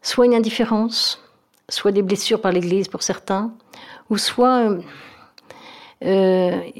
soit 0.00 0.26
une 0.26 0.34
indifférence, 0.34 1.22
soit 1.68 1.92
des 1.92 2.02
blessures 2.02 2.40
par 2.40 2.52
l'Église 2.52 2.88
pour 2.88 3.02
certains, 3.02 3.52
ou 4.10 4.16
soit 4.16 4.70
euh, 4.70 4.80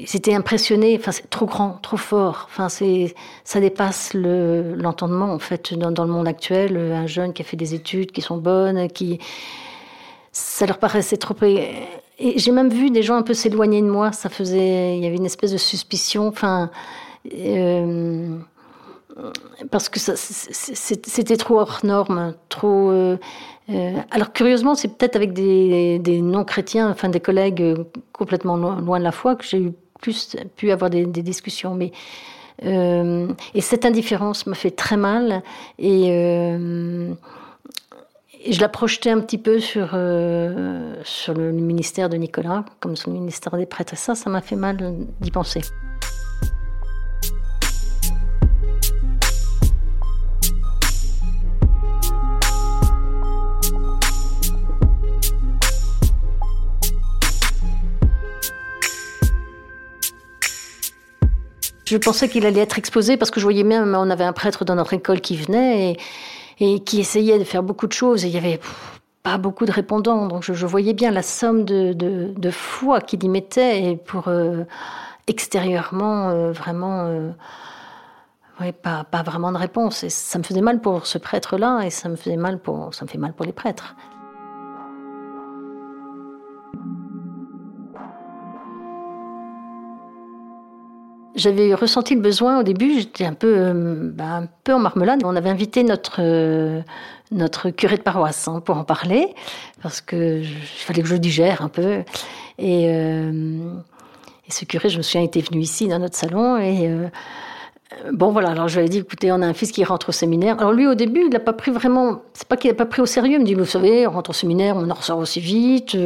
C'était 0.05 0.33
impressionné. 0.33 0.97
Enfin, 0.99 1.11
c'est 1.11 1.29
trop 1.29 1.45
grand, 1.45 1.79
trop 1.81 1.97
fort. 1.97 2.47
Enfin, 2.49 2.69
c'est, 2.69 3.15
ça 3.43 3.59
dépasse 3.59 4.13
le, 4.13 4.73
l'entendement 4.75 5.33
en 5.33 5.39
fait 5.39 5.73
dans, 5.73 5.91
dans, 5.91 6.03
le 6.03 6.11
monde 6.11 6.27
actuel. 6.27 6.77
Un 6.77 7.07
jeune 7.07 7.33
qui 7.33 7.41
a 7.41 7.45
fait 7.45 7.57
des 7.57 7.73
études 7.73 8.11
qui 8.11 8.21
sont 8.21 8.37
bonnes, 8.37 8.89
qui 8.89 9.19
ça 10.31 10.65
leur 10.65 10.77
paraissait 10.77 11.17
trop. 11.17 11.35
Et 11.43 12.37
j'ai 12.37 12.51
même 12.51 12.69
vu 12.69 12.89
des 12.91 13.03
gens 13.03 13.15
un 13.15 13.23
peu 13.23 13.33
s'éloigner 13.33 13.81
de 13.81 13.87
moi. 13.87 14.11
Ça 14.11 14.29
faisait, 14.29 14.97
il 14.97 15.03
y 15.03 15.07
avait 15.07 15.17
une 15.17 15.25
espèce 15.25 15.51
de 15.51 15.57
suspicion. 15.57 16.27
Enfin. 16.27 16.69
Euh, 17.33 18.37
parce 19.69 19.89
que 19.89 19.99
c'était 19.99 21.37
trop 21.37 21.59
hors 21.59 21.79
norme, 21.83 22.33
trop. 22.49 22.89
Euh, 22.89 23.17
euh, 23.69 23.97
alors 24.11 24.33
curieusement, 24.33 24.75
c'est 24.75 24.87
peut-être 24.87 25.15
avec 25.15 25.33
des, 25.33 26.21
non-chrétiens, 26.21 26.89
enfin 26.89 27.09
des 27.09 27.19
collègues 27.19 27.61
euh, 27.61 27.83
complètement 28.11 28.57
loin, 28.57 28.99
de 28.99 29.03
la 29.03 29.11
foi, 29.11 29.35
que 29.35 29.45
j'ai 29.45 29.59
eu 29.59 29.73
plus 30.01 30.35
pu 30.55 30.71
avoir 30.71 30.89
des, 30.89 31.05
discussions. 31.05 31.75
Mais 31.75 31.91
et 32.61 33.61
cette 33.61 33.85
indifférence 33.85 34.47
me 34.47 34.53
fait 34.53 34.71
très 34.71 34.97
mal 34.97 35.41
et, 35.79 36.07
je 38.51 38.59
la 38.59 38.67
projetais 38.67 39.09
un 39.09 39.21
petit 39.21 39.37
peu 39.37 39.59
sur 39.59 39.89
sur 41.03 41.33
le 41.33 41.51
ministère 41.53 42.09
de 42.09 42.17
Nicolas, 42.17 42.65
comme 42.79 42.95
son 42.95 43.11
ministère 43.11 43.55
des 43.55 43.65
prêtres. 43.65 43.93
Et 43.93 43.97
ça, 43.97 44.15
ça 44.15 44.29
m'a 44.29 44.41
fait 44.41 44.57
mal 44.57 44.77
d'y 45.21 45.31
penser. 45.31 45.61
Je 61.85 61.97
pensais 61.97 62.29
qu'il 62.29 62.45
allait 62.45 62.61
être 62.61 62.77
exposé 62.77 63.17
parce 63.17 63.31
que 63.31 63.39
je 63.39 63.45
voyais 63.45 63.63
bien, 63.63 63.93
on 63.93 64.09
avait 64.09 64.23
un 64.23 64.33
prêtre 64.33 64.65
dans 64.65 64.75
notre 64.75 64.93
école 64.93 65.21
qui 65.21 65.35
venait 65.35 65.97
et, 66.59 66.79
qui 66.79 66.99
essayait 66.99 67.39
de 67.39 67.43
faire 67.43 67.63
beaucoup 67.63 67.87
de 67.87 67.93
choses 67.93 68.23
et 68.23 68.27
il 68.27 68.33
y 68.33 68.37
avait 68.37 68.59
pas 69.21 69.37
beaucoup 69.37 69.65
de 69.65 69.71
répondants. 69.71 70.27
Donc 70.27 70.43
je, 70.43 70.65
voyais 70.65 70.93
bien 70.93 71.11
la 71.11 71.23
somme 71.23 71.65
de, 71.65 72.51
foi 72.51 73.01
qu'il 73.01 73.23
y 73.23 73.29
mettait 73.29 73.83
et 73.83 73.95
pour 73.97 74.27
euh, 74.27 74.63
extérieurement 75.27 76.29
euh, 76.29 76.51
vraiment. 76.51 77.05
Euh, 77.07 77.31
pas, 78.81 79.03
pas 79.03 79.23
vraiment 79.23 79.51
de 79.51 79.57
réponse. 79.57 80.03
Et 80.03 80.09
ça 80.09 80.37
me 80.39 80.43
faisait 80.43 80.61
mal 80.61 80.79
pour 80.79 81.05
ce 81.05 81.17
prêtre-là 81.17 81.81
et 81.81 81.89
ça 81.89 82.07
me 82.07 82.15
faisait 82.15 82.37
mal 82.37 82.59
ça 82.91 83.03
me 83.03 83.09
fait 83.09 83.17
mal 83.17 83.33
pour 83.33 83.45
les 83.45 83.51
prêtres. 83.51 83.95
J'avais 91.35 91.73
ressenti 91.73 92.15
le 92.15 92.21
besoin 92.21 92.59
au 92.59 92.63
début, 92.63 92.99
j'étais 92.99 93.25
un 93.25 93.33
peu, 93.33 93.53
euh, 93.57 94.11
bah, 94.13 94.25
un 94.25 94.47
peu 94.63 94.73
en 94.73 94.79
marmelade. 94.79 95.21
On 95.23 95.35
avait 95.35 95.49
invité 95.49 95.83
notre, 95.83 96.17
euh, 96.19 96.81
notre 97.31 97.69
curé 97.69 97.97
de 97.97 98.01
paroisse 98.01 98.47
hein, 98.47 98.59
pour 98.59 98.77
en 98.77 98.83
parler, 98.83 99.33
parce 99.81 100.01
que 100.01 100.41
il 100.41 100.67
fallait 100.77 101.01
que 101.01 101.07
je 101.07 101.15
digère 101.15 101.61
un 101.61 101.69
peu. 101.69 102.03
Et, 102.59 102.87
euh, 102.87 103.57
et, 104.47 104.51
ce 104.51 104.65
curé, 104.65 104.89
je 104.89 104.97
me 104.97 105.01
souviens, 105.01 105.23
était 105.23 105.41
venu 105.41 105.59
ici 105.59 105.87
dans 105.87 105.99
notre 105.99 106.15
salon 106.15 106.57
et 106.57 106.89
bon 108.11 108.31
voilà, 108.31 108.49
alors 108.49 108.67
je 108.67 108.79
lui 108.79 108.87
ai 108.87 108.89
dit, 108.89 108.99
écoutez, 108.99 109.31
on 109.31 109.41
a 109.41 109.45
un 109.45 109.53
fils 109.53 109.71
qui 109.71 109.83
rentre 109.83 110.09
au 110.09 110.11
séminaire. 110.11 110.59
Alors 110.59 110.73
lui, 110.73 110.87
au 110.87 110.95
début, 110.95 111.21
il 111.21 111.29
n'a 111.29 111.39
pas 111.39 111.53
pris 111.53 111.71
vraiment, 111.71 112.21
c'est 112.33 112.47
pas 112.47 112.57
qu'il 112.57 112.69
n'a 112.69 112.75
pas 112.75 112.85
pris 112.85 113.01
au 113.01 113.05
sérieux, 113.05 113.35
il 113.35 113.39
me 113.39 113.45
dit, 113.45 113.53
vous 113.55 113.65
savez, 113.65 114.05
on 114.07 114.11
rentre 114.11 114.31
au 114.31 114.33
séminaire, 114.33 114.75
on 114.75 114.89
en 114.89 114.93
ressort 114.93 115.17
aussi 115.17 115.39
vite. 115.39 115.97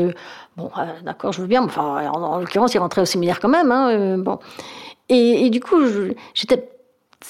Bon, 0.55 0.71
d'accord, 1.03 1.33
je 1.33 1.41
veux 1.41 1.47
bien, 1.47 1.61
mais 1.61 1.67
enfin, 1.67 2.09
en, 2.09 2.39
l'occurrence, 2.39 2.73
il 2.73 2.79
rentrait 2.79 3.01
au 3.01 3.05
séminaire 3.05 3.39
quand 3.39 3.49
même. 3.49 3.71
Hein, 3.71 4.17
bon. 4.17 4.39
Et, 5.09 5.49
du 5.49 5.59
coup, 5.59 5.77
j'étais 6.33 6.69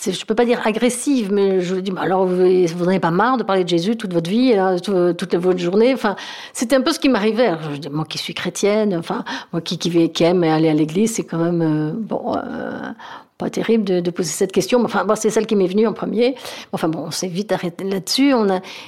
je 0.06 0.26
peux 0.26 0.36
pas 0.36 0.46
dire 0.46 0.62
agressive, 0.66 1.32
mais 1.32 1.62
je 1.62 1.76
lui 1.76 1.82
dis, 1.82 1.92
bah 1.92 2.02
alors 2.02 2.26
vous 2.26 2.44
n'en 2.44 2.88
avez 2.88 3.00
pas 3.00 3.10
marre 3.10 3.38
de 3.38 3.44
parler 3.44 3.64
de 3.64 3.70
Jésus 3.70 3.96
toute 3.96 4.14
votre 4.14 4.30
vie, 4.30 4.54
toute, 4.84 5.36
votre 5.36 5.60
journée? 5.60 5.94
Enfin, 5.94 6.18
c'était 6.54 6.76
un 6.76 6.82
peu 6.82 6.92
ce 6.92 7.00
qui 7.00 7.08
m'arrivait. 7.08 7.54
Moi 7.90 8.06
qui 8.06 8.18
suis 8.18 8.34
chrétienne, 8.34 8.96
enfin, 8.96 9.24
moi 9.54 9.62
qui, 9.62 9.78
qui, 9.78 10.10
qui 10.10 10.24
aime 10.24 10.44
aller 10.44 10.70
à 10.70 10.74
l'église, 10.74 11.16
c'est 11.16 11.24
quand 11.24 11.38
même 11.38 11.62
euh, 11.62 11.92
bon, 11.96 12.36
euh, 12.36 12.92
pas 13.38 13.50
terrible 13.50 13.86
de, 13.86 14.12
poser 14.12 14.30
cette 14.30 14.52
question. 14.52 14.84
Enfin, 14.84 15.06
bon, 15.06 15.16
c'est 15.16 15.30
celle 15.30 15.48
qui 15.48 15.56
m'est 15.56 15.68
venue 15.68 15.88
en 15.88 15.94
premier. 15.94 16.36
Enfin 16.74 16.90
bon, 16.90 17.06
on 17.08 17.12
s'est 17.12 17.28
vite 17.28 17.52
arrêté 17.52 17.84
là-dessus. 17.84 18.34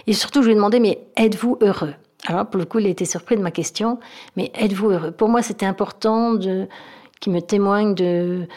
Et 0.05 0.13
surtout, 0.13 0.41
je 0.41 0.47
lui 0.47 0.53
ai 0.53 0.55
demandé, 0.55 0.79
mais 0.79 0.99
êtes-vous 1.15 1.57
heureux? 1.61 1.93
Alors 2.25 2.45
pour 2.45 2.59
le 2.59 2.65
coup, 2.65 2.79
il 2.79 2.87
a 2.87 2.89
été 2.89 3.05
surpris 3.05 3.37
de 3.37 3.41
ma 3.41 3.51
question. 3.51 3.99
Mais 4.35 4.51
êtes-vous 4.55 4.89
heureux? 4.89 5.11
Pour 5.11 5.29
moi, 5.29 5.41
c'était 5.41 5.65
important 5.65 6.33
de 6.33 6.67
qu'il 7.19 7.33
me 7.33 7.41
témoigne 7.41 7.95
de 7.95 8.47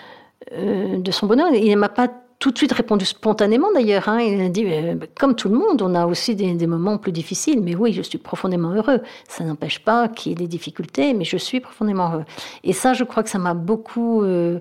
euh, 0.55 0.99
de 0.99 1.11
son 1.11 1.27
bonheur. 1.27 1.49
Il 1.55 1.71
ne 1.71 1.77
m'a 1.77 1.89
pas 1.89 2.09
tout 2.39 2.51
de 2.51 2.59
suite 2.59 2.73
répondu 2.73 3.05
spontanément 3.05 3.69
d'ailleurs. 3.73 4.09
Hein. 4.09 4.21
Il 4.21 4.41
a 4.41 4.49
dit, 4.49 4.65
euh, 4.67 4.97
comme 5.19 5.35
tout 5.35 5.49
le 5.49 5.57
monde, 5.57 5.81
on 5.81 5.95
a 5.95 6.07
aussi 6.07 6.35
des, 6.35 6.67
moments 6.67 6.99
plus 6.99 7.13
difficiles, 7.13 7.63
mais 7.63 7.75
oui, 7.75 7.93
je 7.93 8.03
suis 8.03 8.19
profondément 8.19 8.73
heureux. 8.73 9.01
Ça 9.29 9.45
n'empêche 9.45 9.79
pas 9.79 10.09
qu'il 10.09 10.33
y 10.33 10.33
ait 10.33 10.37
des 10.37 10.49
difficultés, 10.49 11.15
mais 11.15 11.25
je 11.25 11.37
suis 11.37 11.61
profondément 11.61 12.11
heureux. 12.11 12.25
Et 12.65 12.73
ça, 12.73 12.93
je 12.93 13.05
crois 13.05 13.23
que 13.23 13.31
ça 13.31 13.39
m'a 13.39 13.55
beaucoup 13.55 14.23
euh, 14.23 14.59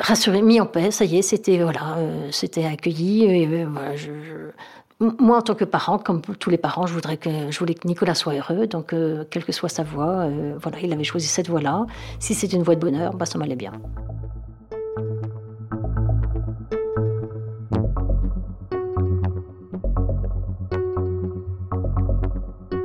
rassuré, 0.00 0.42
mis 0.42 0.60
en 0.60 0.66
paix. 0.66 0.90
Ça 0.90 1.04
y 1.04 1.18
est, 1.18 1.22
c'était 1.22 1.62
voilà, 1.62 1.96
c'était 2.30 2.64
accueilli. 2.64 3.64
Moi, 5.00 5.38
en 5.38 5.42
tant 5.42 5.54
que 5.54 5.64
parent, 5.64 5.98
comme 5.98 6.20
tous 6.20 6.50
les 6.50 6.58
parents, 6.58 6.86
je 6.86 6.94
voudrais 6.94 7.16
que 7.16 7.30
je 7.50 7.58
voulais 7.58 7.74
que 7.74 7.88
Nicolas 7.88 8.14
soit 8.14 8.34
heureux. 8.34 8.66
Donc, 8.66 8.94
quelle 9.30 9.44
que 9.44 9.52
soit 9.52 9.68
sa 9.68 9.82
voie, 9.82 10.28
voilà, 10.60 10.78
il 10.80 10.92
avait 10.92 11.04
choisi 11.04 11.26
cette 11.26 11.48
voie-là. 11.48 11.86
Si 12.20 12.34
c'est 12.34 12.52
une 12.52 12.62
voie 12.62 12.74
de 12.74 12.80
bonheur, 12.80 13.14
bah, 13.14 13.26
ça 13.26 13.38
m'allait 13.38 13.56
bien. 13.56 13.72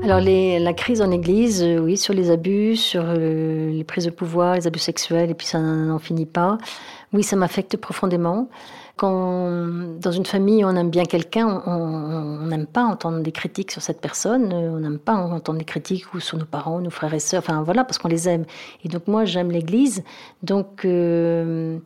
Alors 0.10 0.22
la 0.22 0.74
crise 0.74 1.02
en 1.02 1.12
Église, 1.12 1.62
euh, 1.62 1.80
oui, 1.80 1.98
sur 1.98 2.14
les 2.14 2.32
abus, 2.32 2.78
sur 2.78 3.04
euh, 3.06 3.70
les 3.70 3.84
prises 3.84 4.06
de 4.06 4.10
pouvoir, 4.10 4.56
les 4.56 4.66
abus 4.66 4.80
sexuels, 4.80 5.30
et 5.30 5.34
puis 5.34 5.46
ça 5.46 5.60
n'en 5.60 6.00
finit 6.00 6.26
pas. 6.26 6.58
Oui, 7.12 7.24
ça 7.24 7.36
m'affecte 7.36 7.76
profondément. 7.76 8.48
Quand 8.96 9.52
dans 10.00 10.12
une 10.12 10.26
famille 10.26 10.64
on 10.64 10.78
aime 10.78 10.90
bien 10.92 11.04
quelqu'un, 11.04 11.62
on 11.66 12.46
n'aime 12.46 12.68
pas 12.68 12.86
entendre 12.86 13.20
des 13.20 13.34
critiques 13.34 13.70
sur 13.70 13.82
cette 13.82 14.00
personne, 14.00 14.54
on 14.54 14.80
n'aime 14.80 14.98
pas 14.98 15.14
entendre 15.14 15.60
des 15.60 15.66
critiques 15.66 16.06
sur 16.20 16.38
nos 16.38 16.46
parents, 16.46 16.80
nos 16.80 16.90
frères 16.90 17.14
et 17.14 17.20
sœurs, 17.20 17.44
enfin 17.44 17.62
voilà, 17.64 17.84
parce 17.84 17.98
qu'on 17.98 18.08
les 18.08 18.30
aime. 18.30 18.46
Et 18.86 18.88
donc 18.88 19.08
moi 19.08 19.26
j'aime 19.26 19.52
l'Église, 19.52 20.06
donc 20.42 20.86
euh, 20.86 21.80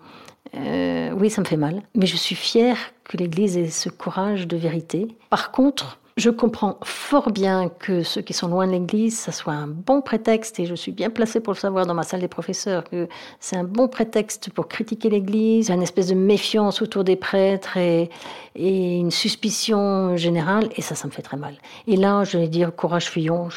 oui, 0.54 1.32
ça 1.32 1.42
me 1.42 1.48
fait 1.48 1.58
mal. 1.58 1.82
Mais 1.96 2.06
je 2.06 2.18
suis 2.18 2.36
fière 2.36 2.78
que 3.04 3.18
l'Église 3.18 3.58
ait 3.58 3.70
ce 3.70 3.90
courage 3.90 4.48
de 4.48 4.58
vérité. 4.58 5.08
Par 5.32 5.52
contre, 5.52 5.98
je 6.22 6.30
comprends 6.30 6.78
fort 6.84 7.32
bien 7.32 7.70
que 7.70 8.04
ceux 8.04 8.22
qui 8.22 8.34
sont 8.34 8.48
loin 8.48 8.68
de 8.68 8.72
l'Église, 8.72 9.18
ça 9.18 9.32
soit 9.32 9.54
un 9.54 9.68
bon 9.68 10.02
prétexte, 10.02 10.60
et 10.60 10.68
je 10.68 10.76
suis 10.76 10.92
bien 10.92 11.10
placée 11.10 11.40
pour 11.40 11.54
le 11.54 11.58
savoir 11.58 11.88
dans 11.88 11.96
ma 11.96 12.04
salle 12.04 12.22
des 12.22 12.28
professeurs, 12.28 12.84
que 12.84 13.08
c'est 13.40 13.56
un 13.56 13.64
bon 13.64 13.88
prétexte 13.88 14.52
pour 14.52 14.68
critiquer 14.68 15.10
l'Église, 15.10 15.72
une 15.72 15.82
espèce 15.82 16.08
de 16.08 16.14
méfiance 16.14 16.82
autour 16.84 17.04
des 17.04 17.16
prêtres 17.16 17.76
et, 17.78 18.10
une 18.56 19.12
suspicion 19.12 20.16
générale, 20.18 20.70
et 20.76 20.82
ça, 20.82 20.94
ça 20.94 21.08
me 21.08 21.12
fait 21.12 21.22
très 21.22 21.38
mal. 21.38 21.56
Et 21.88 21.96
là, 21.96 22.24
je 22.24 22.38
vais 22.38 22.50
dire, 22.50 22.76
courage 22.76 23.10
fuyons, 23.10 23.48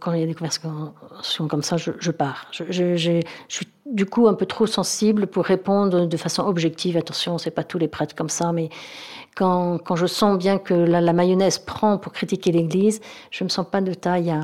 quand 0.00 0.12
il 0.12 0.20
y 0.20 0.22
a 0.22 0.26
des 0.26 0.34
conversations 0.34 1.48
comme 1.48 1.62
ça, 1.62 1.76
je, 1.76 2.10
pars. 2.10 2.46
Je, 2.52 2.96
je, 2.96 3.20
suis 3.48 3.66
du 3.84 4.06
coup 4.06 4.28
un 4.28 4.34
peu 4.34 4.46
trop 4.46 4.66
sensible 4.66 5.26
pour 5.26 5.44
répondre 5.44 6.06
de 6.06 6.16
façon 6.16 6.44
objective. 6.44 6.96
Attention, 6.96 7.36
c'est 7.36 7.50
pas 7.50 7.64
tous 7.64 7.78
les 7.78 7.88
prêtres 7.88 8.14
comme 8.14 8.30
ça, 8.30 8.52
mais 8.52 8.70
quand, 9.34 9.96
je 9.96 10.06
sens 10.06 10.38
bien 10.38 10.58
que 10.58 10.74
la, 10.74 11.12
mayonnaise 11.12 11.58
prend 11.58 11.98
pour 11.98 12.12
critiquer 12.12 12.52
l'Église, 12.52 13.00
je 13.30 13.44
ne 13.44 13.46
me 13.46 13.50
sens 13.50 13.66
pas 13.68 13.80
de 13.80 13.94
taille 13.94 14.30
à, 14.30 14.40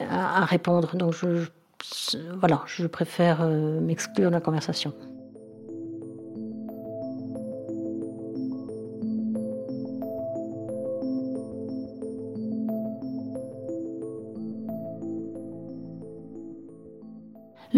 à, 0.00 0.44
répondre. 0.44 0.96
Donc 0.96 1.14
je, 1.14 1.46
voilà, 2.38 2.62
je 2.66 2.86
préfère 2.86 3.38
euh, 3.42 3.80
m'exclure 3.80 4.30
de 4.30 4.34
la 4.34 4.40
conversation. 4.40 4.92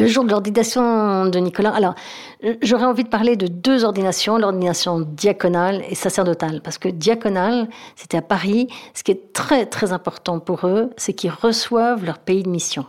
Le 0.02 0.08
jour 0.08 0.24
de 0.24 0.30
l'ordination 0.30 1.26
de 1.26 1.38
Nicolas, 1.38 1.70
alors 1.70 1.94
j'aurais 2.60 2.86
envie 2.86 3.04
de 3.04 3.08
parler 3.08 3.36
de 3.36 3.46
deux 3.46 3.84
ordinations, 3.84 4.36
l'ordination 4.36 4.98
diaconale 4.98 5.84
et 5.88 5.94
sacerdotale, 5.94 6.60
parce 6.60 6.76
que 6.76 6.88
diaconale, 6.88 7.68
c'était 7.94 8.16
à 8.16 8.22
Paris. 8.22 8.66
Ce 8.94 9.04
qui 9.04 9.12
est 9.12 9.32
très 9.32 9.64
très 9.64 9.92
important 9.92 10.40
pour 10.40 10.66
eux, 10.66 10.90
c'est 10.96 11.12
qu'ils 11.12 11.30
reçoivent 11.30 12.04
leur 12.04 12.18
pays 12.18 12.42
de 12.42 12.48
mission. 12.48 12.84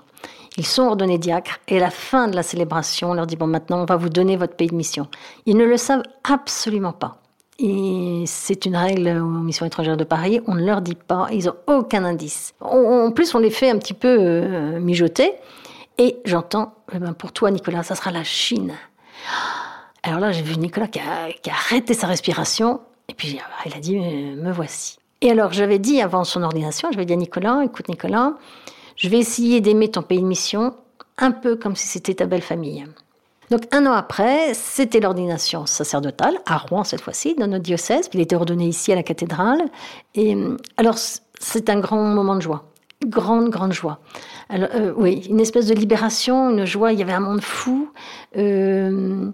Ils 0.58 0.66
sont 0.66 0.82
ordonnés 0.82 1.20
diacres 1.20 1.60
et 1.68 1.78
à 1.78 1.82
la 1.82 1.92
fin 1.92 2.28
de 2.28 2.36
la 2.36 2.42
célébration, 2.42 3.12
on 3.12 3.14
leur 3.14 3.28
dit 3.28 3.36
bon 3.36 3.46
maintenant 3.46 3.82
on 3.82 3.86
va 3.86 3.96
vous 3.96 4.10
donner 4.10 4.36
votre 4.36 4.56
pays 4.56 4.70
de 4.70 4.76
mission. 4.76 5.08
Ils 5.46 5.56
ne 5.56 5.66
le 5.66 5.78
savent 5.78 6.04
absolument 6.24 6.94
pas. 6.94 7.18
Et 7.60 8.24
c'est 8.26 8.66
une 8.66 8.76
règle 8.76 9.20
aux 9.20 9.44
missions 9.44 9.68
étrangères 9.68 9.98
de 9.98 10.04
Paris, 10.04 10.42
on 10.48 10.56
ne 10.56 10.66
leur 10.66 10.82
dit 10.82 10.96
pas, 10.96 11.28
ils 11.32 11.46
n'ont 11.46 11.56
aucun 11.68 12.06
indice. 12.06 12.56
En 12.60 13.12
plus, 13.12 13.36
on 13.36 13.40
les 13.40 13.52
fait 13.52 13.70
un 13.70 13.78
petit 13.78 13.94
peu 13.94 14.18
euh, 14.20 14.80
mijoter. 14.80 15.34
Et 15.98 16.18
j'entends, 16.26 16.74
eh 16.94 17.00
ben, 17.00 17.14
pour 17.14 17.32
toi 17.32 17.52
Nicolas, 17.52 17.84
ça 17.84 17.96
sera 17.96 18.12
la 18.12 18.24
Chine. 18.24 18.74
Alors 20.02 20.20
là, 20.20 20.32
j'ai 20.32 20.42
vu 20.42 20.58
Nicolas 20.58 20.88
qui 20.88 21.00
a, 21.00 21.30
arrêté 21.50 21.94
sa 21.94 22.08
respiration, 22.08 22.82
et 23.08 23.14
puis 23.14 23.40
ah, 23.40 23.62
il 23.66 23.74
a 23.74 23.80
dit, 23.80 23.98
me 23.98 24.52
voici. 24.52 24.98
Et 25.22 25.32
alors 25.32 25.54
j'avais 25.54 25.80
dit 25.80 26.02
avant 26.02 26.26
son 26.26 26.44
ordination, 26.44 26.90
je 26.92 26.98
vais 26.98 27.06
dit 27.06 27.14
à 27.14 27.18
Nicolas, 27.18 27.62
écoute 27.64 27.88
Nicolas, 27.88 28.34
je 28.98 29.08
vais 29.08 29.20
essayer 29.20 29.62
d'aimer 29.62 29.90
ton 29.90 30.02
pays 30.02 30.20
de 30.20 30.26
mission 30.26 30.76
un 31.18 31.32
peu 31.32 31.56
comme 31.56 31.76
si 31.76 31.88
c'était 31.88 32.16
ta 32.16 32.26
belle 32.26 32.42
famille. 32.42 32.86
Donc 33.50 33.62
un 33.72 33.86
an 33.86 33.94
après, 33.94 34.54
c'était 34.54 35.00
l'ordination 35.00 35.66
sacerdotale, 35.66 36.38
à 36.46 36.58
Rouen 36.58 36.84
cette 36.84 37.02
fois-ci, 37.02 37.36
dans 37.36 37.48
notre 37.48 37.64
diocèse. 37.64 38.10
Il 38.14 38.20
était 38.20 38.36
ordonné 38.36 38.68
ici 38.68 38.92
à 38.92 38.96
la 38.96 39.04
cathédrale. 39.04 39.62
Et 40.16 40.36
alors 40.76 40.98
c'est 40.98 41.70
un 41.70 41.80
grand 41.80 42.04
moment 42.04 42.36
de 42.36 42.42
joie 42.42 42.66
grande, 43.06 43.50
grande 43.50 43.74
joie. 43.74 44.00
Alors, 44.50 44.70
euh, 44.76 44.94
oui, 44.96 45.26
une 45.30 45.40
espèce 45.40 45.68
de 45.68 45.74
libération, 45.74 46.50
une 46.50 46.66
joie. 46.66 46.94
Il 46.94 47.00
y 47.00 47.02
avait 47.02 47.14
un 47.14 47.20
monde 47.20 47.42
fou. 47.42 47.90
Euh, 48.38 49.30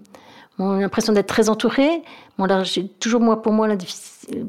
bon, 0.58 0.72
l'impression 0.78 1.12
d'être 1.12 1.26
très 1.26 1.48
entourée. 1.48 2.02
Bon, 2.38 2.46
j'ai 2.64 2.88
toujours 2.88 3.20
moi, 3.20 3.42
pour 3.42 3.52
moi, 3.52 3.68
le 3.68 3.76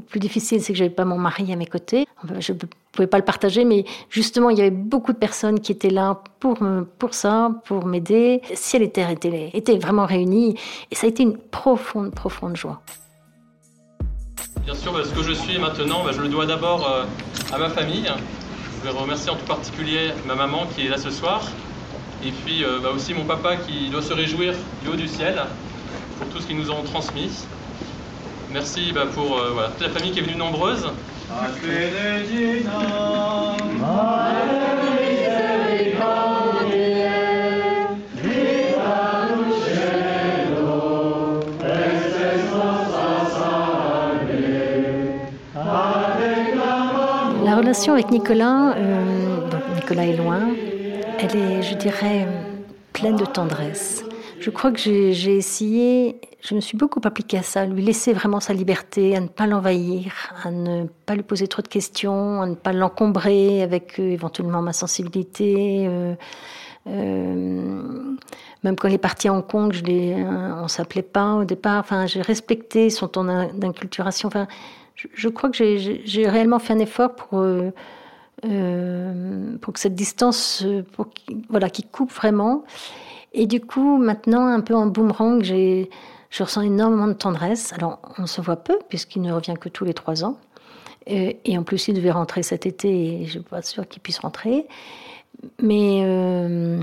plus 0.08 0.20
difficile, 0.20 0.62
c'est 0.62 0.74
que 0.74 0.78
j'avais 0.78 0.90
pas 0.90 1.06
mon 1.06 1.18
mari 1.18 1.52
à 1.52 1.56
mes 1.56 1.66
côtés. 1.66 2.06
je 2.40 2.54
ne 2.54 2.58
pouvais 2.94 3.08
pas 3.08 3.18
le 3.18 3.26
partager, 3.26 3.66
mais 3.66 3.84
justement, 4.10 4.50
il 4.50 4.58
y 4.58 4.62
avait 4.62 4.72
beaucoup 4.72 5.12
de 5.12 5.18
personnes 5.18 5.60
qui 5.60 5.72
étaient 5.72 5.90
là 5.90 6.22
pour 6.40 6.60
pour 7.00 7.14
ça, 7.14 7.52
pour 7.66 7.86
m'aider. 7.86 8.42
Si 8.54 8.78
elle 8.78 8.84
était, 8.84 9.12
était, 9.12 9.50
était 9.54 9.78
vraiment 9.78 10.06
réunie, 10.06 10.56
et 10.90 10.96
ça 10.96 11.08
a 11.08 11.10
été 11.10 11.24
une 11.24 11.38
profonde, 11.38 12.12
profonde 12.14 12.56
joie. 12.56 12.82
Bien 14.66 14.76
sûr, 14.76 15.06
ce 15.06 15.12
que 15.14 15.24
je 15.24 15.34
suis 15.34 15.58
maintenant, 15.58 16.04
bah, 16.04 16.12
je 16.14 16.22
le 16.22 16.28
dois 16.28 16.46
d'abord 16.46 16.88
euh, 16.88 17.04
à 17.52 17.58
ma 17.58 17.70
famille, 17.70 18.08
je 18.82 18.88
voudrais 18.88 19.04
remercier 19.04 19.30
en 19.30 19.36
tout 19.36 19.46
particulier 19.46 20.12
ma 20.26 20.34
maman 20.34 20.66
qui 20.74 20.86
est 20.86 20.90
là 20.90 20.98
ce 20.98 21.12
soir, 21.12 21.44
et 22.26 22.32
puis 22.32 22.64
euh, 22.64 22.80
bah, 22.82 22.90
aussi 22.96 23.14
mon 23.14 23.26
papa 23.26 23.58
qui 23.58 23.90
doit 23.90 24.02
se 24.02 24.14
réjouir 24.14 24.54
du 24.82 24.90
haut 24.90 24.96
du 24.96 25.08
ciel 25.08 25.40
pour 26.18 26.28
tout 26.30 26.42
ce 26.42 26.48
qu'ils 26.48 26.58
nous 26.58 26.72
ont 26.72 26.82
transmis. 26.82 27.46
Merci 28.52 28.92
bah, 28.92 29.06
pour 29.14 29.38
euh, 29.38 29.68
toute 29.78 29.88
la 29.88 29.94
famille 29.94 30.12
qui 30.12 30.20
est 30.20 30.24
venue 30.24 30.36
nombreuse. 30.36 30.88
Relation 47.72 47.94
avec 47.94 48.12
Nicolas, 48.12 48.76
euh, 48.76 49.48
Nicolas 49.76 50.06
est 50.06 50.18
loin, 50.18 50.50
elle 51.20 51.36
est, 51.38 51.62
je 51.62 51.74
dirais, 51.76 52.28
pleine 52.92 53.16
de 53.16 53.24
tendresse. 53.24 54.04
je 54.42 54.50
crois 54.50 54.74
que 54.74 54.78
j'ai 54.78 55.38
essayé, 55.38 56.20
je 56.42 56.54
me 56.54 56.60
suis 56.60 56.76
beaucoup 56.76 57.00
appliquée 57.06 57.38
à 57.38 57.44
ça, 57.44 57.66
lui 57.66 57.82
laisser 57.82 58.12
vraiment 58.12 58.42
sa 58.42 58.52
liberté, 58.52 59.16
à 59.16 59.22
ne 59.22 59.30
pas 59.30 59.48
l'envahir, 59.48 60.12
à 60.44 60.52
ne 60.52 60.88
pas 61.06 61.16
lui 61.16 61.24
poser 61.24 61.48
trop 61.48 61.62
de 61.62 61.70
questions, 61.70 62.42
à 62.42 62.46
ne 62.46 62.56
pas 62.56 62.74
l'encombrer 62.74 63.64
avec 63.64 64.00
euh, 64.00 64.12
éventuellement 64.12 64.62
ma 64.62 64.74
sensibilité. 64.74 65.88
Euh, 65.88 66.16
même 68.64 68.76
quand 68.76 68.90
il 68.90 68.96
est 68.96 68.98
parti 68.98 69.30
à 69.30 69.34
Hong 69.34 69.48
Kong, 69.48 69.72
je 69.72 69.82
on 70.62 70.68
s'appelait 70.68 71.04
pas 71.04 71.36
au 71.36 71.46
départ. 71.46 71.80
Enfin, 71.80 72.06
j'ai 72.06 72.22
respecté 72.22 72.90
son 72.90 73.08
temps 73.08 73.24
d'inculturation. 73.24 74.30
Je, 75.14 75.30
crois 75.30 75.50
que 75.50 75.56
j'ai 75.56 76.28
réellement 76.28 76.60
fait 76.60 76.74
un 76.74 76.80
effort 76.80 77.16
pour 77.16 77.46
pour 79.62 79.74
que 79.74 79.80
cette 79.80 79.94
distance, 79.94 80.66
pour, 80.94 81.08
voilà, 81.50 81.70
qui 81.70 81.84
coupe 81.84 82.12
vraiment. 82.12 82.64
Et 83.34 83.46
du 83.46 83.62
coup, 83.62 83.98
maintenant, 83.98 84.48
un 84.48 84.62
peu 84.62 84.76
en 84.76 84.88
boomerang, 84.88 85.44
je 85.44 86.44
ressens 86.44 86.62
énormément 86.62 87.08
de 87.08 87.14
tendresse. 87.14 87.72
Alors, 87.74 88.00
on 88.18 88.26
se 88.26 88.42
voit 88.42 88.58
peu, 88.58 88.80
puisqu'il 88.90 89.22
ne 89.22 89.32
revient 89.32 89.56
que 89.60 89.70
tous 89.70 89.86
les 89.86 89.94
trois 89.94 90.24
ans. 90.24 90.38
Et, 91.08 91.58
en 91.58 91.64
plus, 91.64 91.88
il 91.88 91.96
devait 91.96 92.12
rentrer 92.12 92.44
cet 92.44 92.66
été, 92.66 92.90
et 92.90 93.18
je 93.26 93.38
ne 93.38 93.44
suis 93.44 93.50
pas 93.50 93.62
sûre 93.62 93.88
qu'il 93.88 94.02
puisse 94.02 94.20
rentrer. 94.20 94.68
Mais 95.62 96.02
euh, 96.04 96.80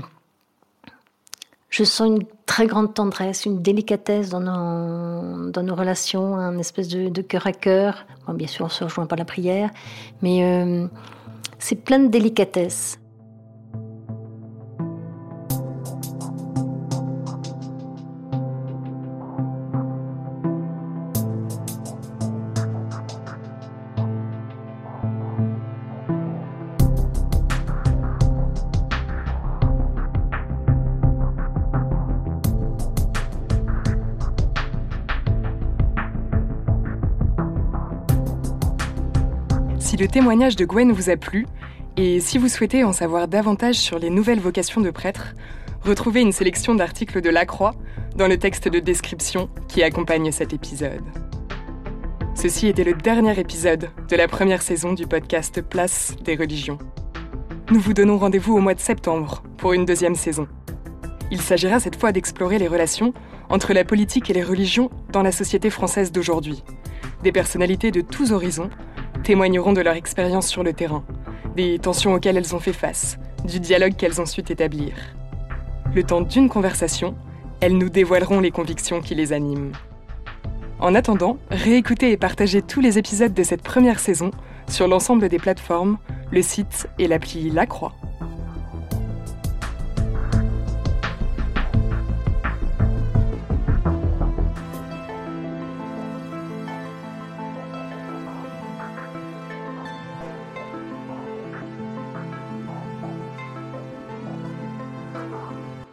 je 1.69 1.83
sens 1.83 2.07
une 2.07 2.23
très 2.45 2.65
grande 2.67 2.93
tendresse, 2.93 3.45
une 3.45 3.61
délicatesse 3.61 4.29
dans 4.29 4.39
nos, 4.39 5.51
dans 5.51 5.63
nos 5.63 5.75
relations, 5.75 6.35
un 6.35 6.57
espèce 6.57 6.87
de, 6.87 7.21
cœur 7.21 7.45
à 7.45 7.51
cœur. 7.51 8.05
bien 8.33 8.47
sûr, 8.47 8.65
on 8.65 8.69
se 8.69 8.83
rejoint 8.83 9.05
pas 9.05 9.15
la 9.15 9.25
prière, 9.25 9.69
mais 10.21 10.43
euh, 10.43 10.87
c'est 11.59 11.75
plein 11.75 11.99
de 11.99 12.07
délicatesse. 12.07 12.99
Le 39.99 40.07
témoignage 40.07 40.55
de 40.55 40.63
Gwen 40.63 40.93
vous 40.93 41.09
a 41.09 41.17
plu, 41.17 41.45
et 41.97 42.21
si 42.21 42.37
vous 42.37 42.47
souhaitez 42.47 42.85
en 42.85 42.93
savoir 42.93 43.27
davantage 43.27 43.75
sur 43.75 43.99
les 43.99 44.09
nouvelles 44.09 44.39
vocations 44.39 44.79
de 44.79 44.91
prêtres, 44.91 45.33
retrouvez 45.81 46.21
une 46.21 46.31
sélection 46.31 46.73
d'articles 46.73 47.19
de 47.19 47.29
La 47.29 47.45
Croix 47.45 47.75
dans 48.15 48.27
le 48.27 48.37
texte 48.37 48.69
de 48.69 48.79
description 48.79 49.49
qui 49.67 49.83
accompagne 49.83 50.31
cet 50.31 50.53
épisode. 50.53 51.03
Ceci 52.33 52.67
était 52.67 52.85
le 52.85 52.93
dernier 52.93 53.37
épisode 53.37 53.89
de 54.07 54.15
la 54.15 54.29
première 54.29 54.61
saison 54.61 54.93
du 54.93 55.05
podcast 55.05 55.61
Place 55.61 56.15
des 56.23 56.37
religions. 56.37 56.77
Nous 57.69 57.81
vous 57.81 57.93
donnons 57.93 58.17
rendez-vous 58.17 58.55
au 58.55 58.61
mois 58.61 58.75
de 58.75 58.79
septembre 58.79 59.43
pour 59.57 59.73
une 59.73 59.83
deuxième 59.83 60.15
saison. 60.15 60.47
Il 61.29 61.41
s'agira 61.41 61.81
cette 61.81 61.97
fois 61.97 62.13
d'explorer 62.13 62.57
les 62.57 62.69
relations 62.69 63.13
entre 63.49 63.73
la 63.73 63.83
politique 63.83 64.29
et 64.29 64.33
les 64.33 64.43
religions 64.43 64.91
dans 65.11 65.23
la 65.23 65.33
société 65.33 65.69
française 65.69 66.13
d'aujourd'hui. 66.13 66.63
Des 67.21 67.33
personnalités 67.33 67.91
de 67.91 67.99
tous 67.99 68.31
horizons 68.31 68.69
témoigneront 69.29 69.73
de 69.73 69.81
leur 69.81 69.93
expérience 69.93 70.47
sur 70.47 70.63
le 70.63 70.73
terrain, 70.73 71.03
des 71.55 71.77
tensions 71.77 72.15
auxquelles 72.15 72.37
elles 72.37 72.55
ont 72.55 72.59
fait 72.59 72.73
face, 72.73 73.19
du 73.45 73.59
dialogue 73.59 73.95
qu'elles 73.95 74.19
ont 74.19 74.25
su 74.25 74.39
établir. 74.39 74.95
Le 75.93 76.01
temps 76.01 76.21
d'une 76.21 76.49
conversation, 76.49 77.13
elles 77.59 77.77
nous 77.77 77.89
dévoileront 77.89 78.39
les 78.39 78.49
convictions 78.49 79.01
qui 79.01 79.13
les 79.13 79.31
animent. 79.31 79.73
En 80.79 80.95
attendant, 80.95 81.37
réécoutez 81.51 82.11
et 82.11 82.17
partagez 82.17 82.63
tous 82.63 82.81
les 82.81 82.97
épisodes 82.97 83.35
de 83.35 83.43
cette 83.43 83.61
première 83.61 83.99
saison 83.99 84.31
sur 84.67 84.87
l'ensemble 84.87 85.29
des 85.29 85.37
plateformes, 85.37 85.99
le 86.31 86.41
site 86.41 86.89
et 86.97 87.07
l'appli 87.07 87.51
La 87.51 87.67
Croix. 87.67 87.93